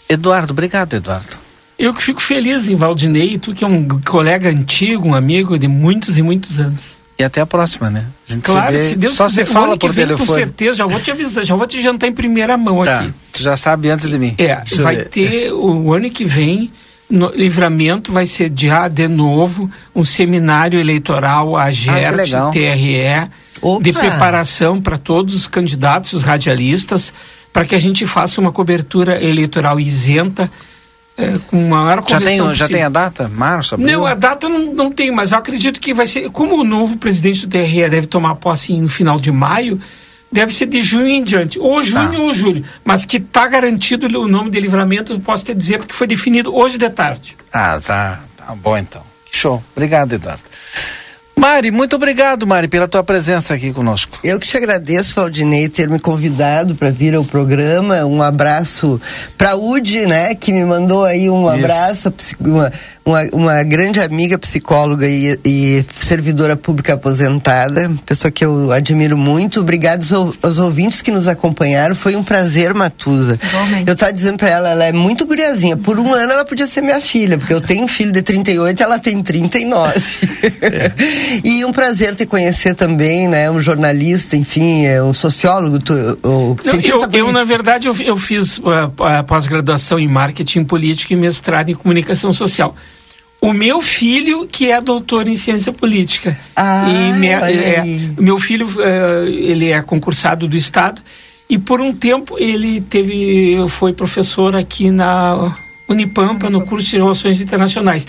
[0.09, 1.39] Eduardo, obrigado, Eduardo.
[1.83, 5.67] Eu que fico feliz em Valdinei, tu que é um colega antigo, um amigo de
[5.67, 6.81] muitos e muitos anos.
[7.17, 8.05] E até a próxima, né?
[8.27, 9.93] A gente Claro, se vê, se Deus só quiser, se o fala ano que por
[9.93, 10.27] vem, telefone.
[10.27, 13.13] Com certeza, já vou te avisar, já vou te jantar em primeira mão Tá, aqui.
[13.33, 14.33] tu já sabe antes de mim.
[14.37, 16.71] É, Deixa vai ter o ano que vem,
[17.09, 22.51] no livramento vai sediar de novo um seminário eleitoral, a GERT, legal.
[22.51, 23.29] TRE,
[23.81, 27.11] de preparação para todos os candidatos, os radialistas,
[27.53, 30.49] para que a gente faça uma cobertura eleitoral isenta,
[31.21, 33.29] eh, com maior Já tem, já tem a data?
[33.29, 33.99] Março, abril?
[33.99, 36.29] Não, a data não, não tem, mas eu acredito que vai ser.
[36.29, 39.79] Como o novo presidente do TRE deve tomar posse no final de maio,
[40.31, 41.59] deve ser de junho em diante.
[41.59, 42.63] Ou junho ou julho.
[42.83, 46.77] Mas que está garantido o nome de livramento, posso te dizer, porque foi definido hoje
[46.77, 47.35] de tarde.
[47.51, 49.03] Ah, tá, tá bom então.
[49.31, 49.63] Show.
[49.75, 50.43] Obrigado, Eduardo.
[51.35, 54.19] Mari, muito obrigado, Mari, pela tua presença aqui conosco.
[54.23, 58.05] Eu que te agradeço, Valdinei, ter me convidado para vir ao programa.
[58.05, 59.01] Um abraço
[59.37, 61.65] para Udi, né, que me mandou aí um Isso.
[61.65, 62.71] abraço, uma,
[63.03, 69.61] uma, uma grande amiga psicóloga e, e servidora pública aposentada, pessoa que eu admiro muito.
[69.61, 71.95] Obrigado aos, aos ouvintes que nos acompanharam.
[71.95, 73.39] Foi um prazer, Matusa.
[73.87, 75.75] Eu tava dizendo para ela, ela é muito guriazinha.
[75.75, 78.79] Por um ano ela podia ser minha filha, porque eu tenho um filho de 38
[78.79, 79.99] e ela tem 39.
[81.43, 83.49] E um prazer te conhecer também, né?
[83.49, 85.93] Um jornalista, enfim, é um sociólogo, tu,
[86.23, 91.13] o Não, eu, eu, na verdade, eu, eu fiz uh, uh, pós-graduação em marketing político
[91.13, 92.75] e mestrado em comunicação social.
[93.41, 96.37] O meu filho, que é doutor em ciência política.
[96.55, 98.13] Ah, e olha é, aí.
[98.19, 101.01] meu filho, eh, ele é concursado do Estado
[101.49, 105.55] e por um tempo ele teve, foi professor aqui na
[105.89, 108.07] Unipampa, no curso de Relações Internacionais.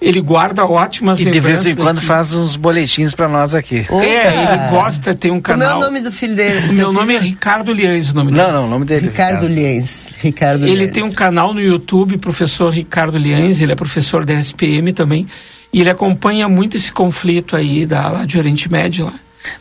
[0.00, 2.06] Ele guarda ótimas E de vez em quando daqui.
[2.06, 3.84] faz uns boletins para nós aqui.
[3.90, 5.78] É, ele gosta, tem um Como é canal.
[5.78, 6.68] o nome do filho dele?
[6.68, 8.42] O meu nome é Ricardo Liães, o nome dele.
[8.44, 9.06] Não, não, o nome dele.
[9.08, 10.06] Ricardo Liens.
[10.22, 10.92] Ricardo Ele Liens.
[10.92, 15.26] tem um canal no YouTube, professor Ricardo Liães, ele é professor da SPM também,
[15.72, 19.14] e ele acompanha muito esse conflito aí da, lá de Oriente Médio lá.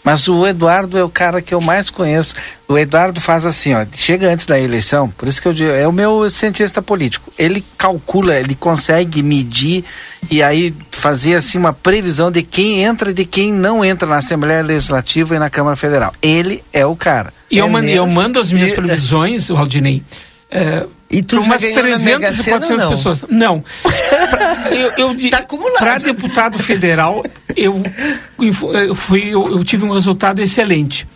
[0.04, 2.36] Mas o Eduardo é o cara que eu mais conheço.
[2.68, 5.88] O Eduardo faz assim, ó, chega antes da eleição, por isso que eu digo, é
[5.88, 7.32] o meu cientista político.
[7.38, 9.86] Ele calcula, ele consegue medir
[10.30, 14.18] e aí fazer assim uma previsão de quem entra e de quem não entra na
[14.18, 16.12] Assembleia Legislativa e na Câmara Federal.
[16.22, 17.34] Ele é o cara.
[17.50, 20.04] E eu, mando, eu mando as minhas previsões, Waldinei.
[20.50, 22.90] É, E tu já umas na 300 Mega e Sena ou 400 não?
[22.90, 23.24] pessoas.
[23.30, 23.64] Não.
[24.30, 25.46] Pra- eu, eu, Tá
[25.80, 27.24] Para deputado federal,
[27.56, 27.82] eu,
[28.40, 31.08] eu, fui, eu, eu tive um resultado excelente.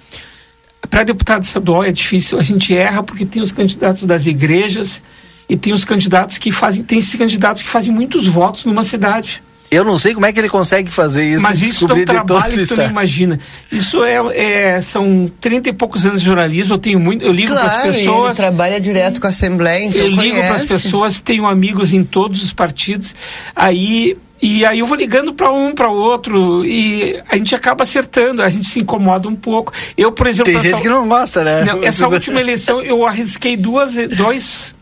[0.90, 5.02] Para deputado estadual é difícil, a gente erra porque tem os candidatos das igrejas
[5.48, 9.42] e tem os candidatos que fazem, tem esses candidatos que fazem muitos votos numa cidade.
[9.72, 11.42] Eu não sei como é que ele consegue fazer isso.
[11.42, 12.90] Mas isso é um trabalho que tu não estado.
[12.90, 13.40] imagina.
[13.72, 17.54] Isso é, é- são 30 e poucos anos de jornalismo, eu tenho muito, eu ligo
[17.54, 18.28] para as Claro, pessoas.
[18.28, 20.68] ele trabalha direto com a Assembleia, então eu ligo para as conhece.
[20.68, 23.16] pessoas, tenho amigos em todos os partidos,
[23.56, 28.42] aí e aí eu vou ligando para um, para outro e a gente acaba acertando,
[28.42, 29.72] a gente se incomoda um pouco.
[29.96, 31.64] Eu, por exemplo, Tem essa- gente que não gosta, né?
[31.64, 34.74] Não, essa última eleição eu arrisquei duas, dois,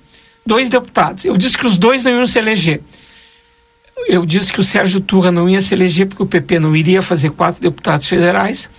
[0.45, 1.25] dois deputados.
[1.25, 2.79] Eu disse que os dois não iam se eleger.
[4.07, 7.01] Eu disse que o Sérgio Turra não ia se eleger porque o PP não iria
[7.01, 8.69] fazer quatro deputados federais,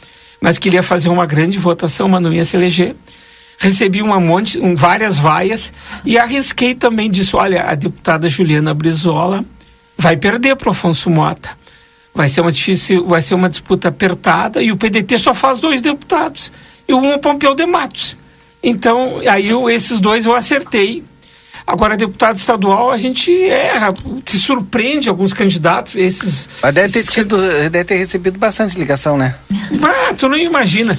[0.40, 2.96] mas que ele ia fazer uma grande votação, mas não ia se eleger.
[3.58, 5.72] Recebi uma monte, um, várias vaias
[6.04, 9.44] e arrisquei também disse, olha, a deputada Juliana Brizola
[9.98, 11.50] vai perder para o Afonso Mota.
[12.14, 15.82] Vai ser uma difícil, vai ser uma disputa apertada e o PDT só faz dois
[15.82, 16.50] deputados
[16.88, 18.16] e um é o Pompeu de Matos.
[18.62, 21.04] Então, aí eu, esses dois eu acertei.
[21.70, 23.90] Agora, deputado estadual, a gente erra,
[24.26, 26.48] se surpreende alguns candidatos, esses.
[26.60, 27.36] Mas deve ter, tido,
[27.70, 29.36] deve ter recebido bastante ligação, né?
[29.80, 30.98] Ah, tu não imagina.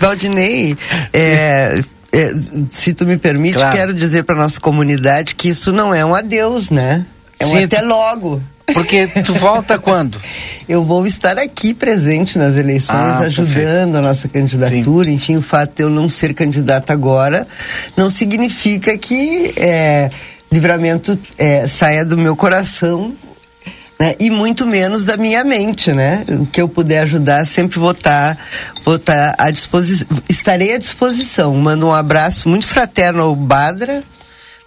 [0.00, 0.74] Valdinei,
[1.12, 2.32] é, é,
[2.70, 3.76] se tu me permite, Claro.
[3.76, 7.04] quero dizer para nossa comunidade que isso não é um adeus, né?
[7.38, 8.42] É um Sim, até logo.
[8.74, 10.20] Porque tu volta quando?
[10.68, 15.10] Eu vou estar aqui presente nas eleições, Ah, ajudando a nossa candidatura.
[15.10, 17.46] Enfim, o fato de eu não ser candidata agora
[17.96, 20.10] não significa que é,
[20.52, 23.14] livramento é, saia do meu coração.
[23.98, 24.14] Né?
[24.20, 26.24] E muito menos da minha mente, né?
[26.28, 28.38] O que eu puder ajudar, sempre vou estar,
[28.84, 31.52] vou estar à disposição, estarei à disposição.
[31.56, 34.04] Mando um abraço muito fraterno ao Badra,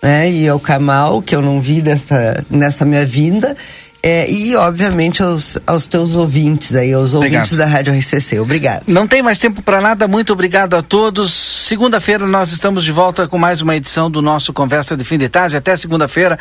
[0.03, 0.29] né?
[0.29, 3.55] E ao Kamal, que eu não vi dessa, nessa minha vinda.
[4.03, 7.57] É, e, obviamente, aos, aos teus ouvintes aí, aos ouvintes Obrigado.
[7.57, 8.39] da Rádio RCC.
[8.39, 8.83] Obrigado.
[8.87, 11.31] Não tem mais tempo para nada, muito obrigado a todos.
[11.31, 15.29] Segunda-feira nós estamos de volta com mais uma edição do nosso Conversa de Fim de
[15.29, 15.55] Tarde.
[15.55, 16.39] Até segunda-feira.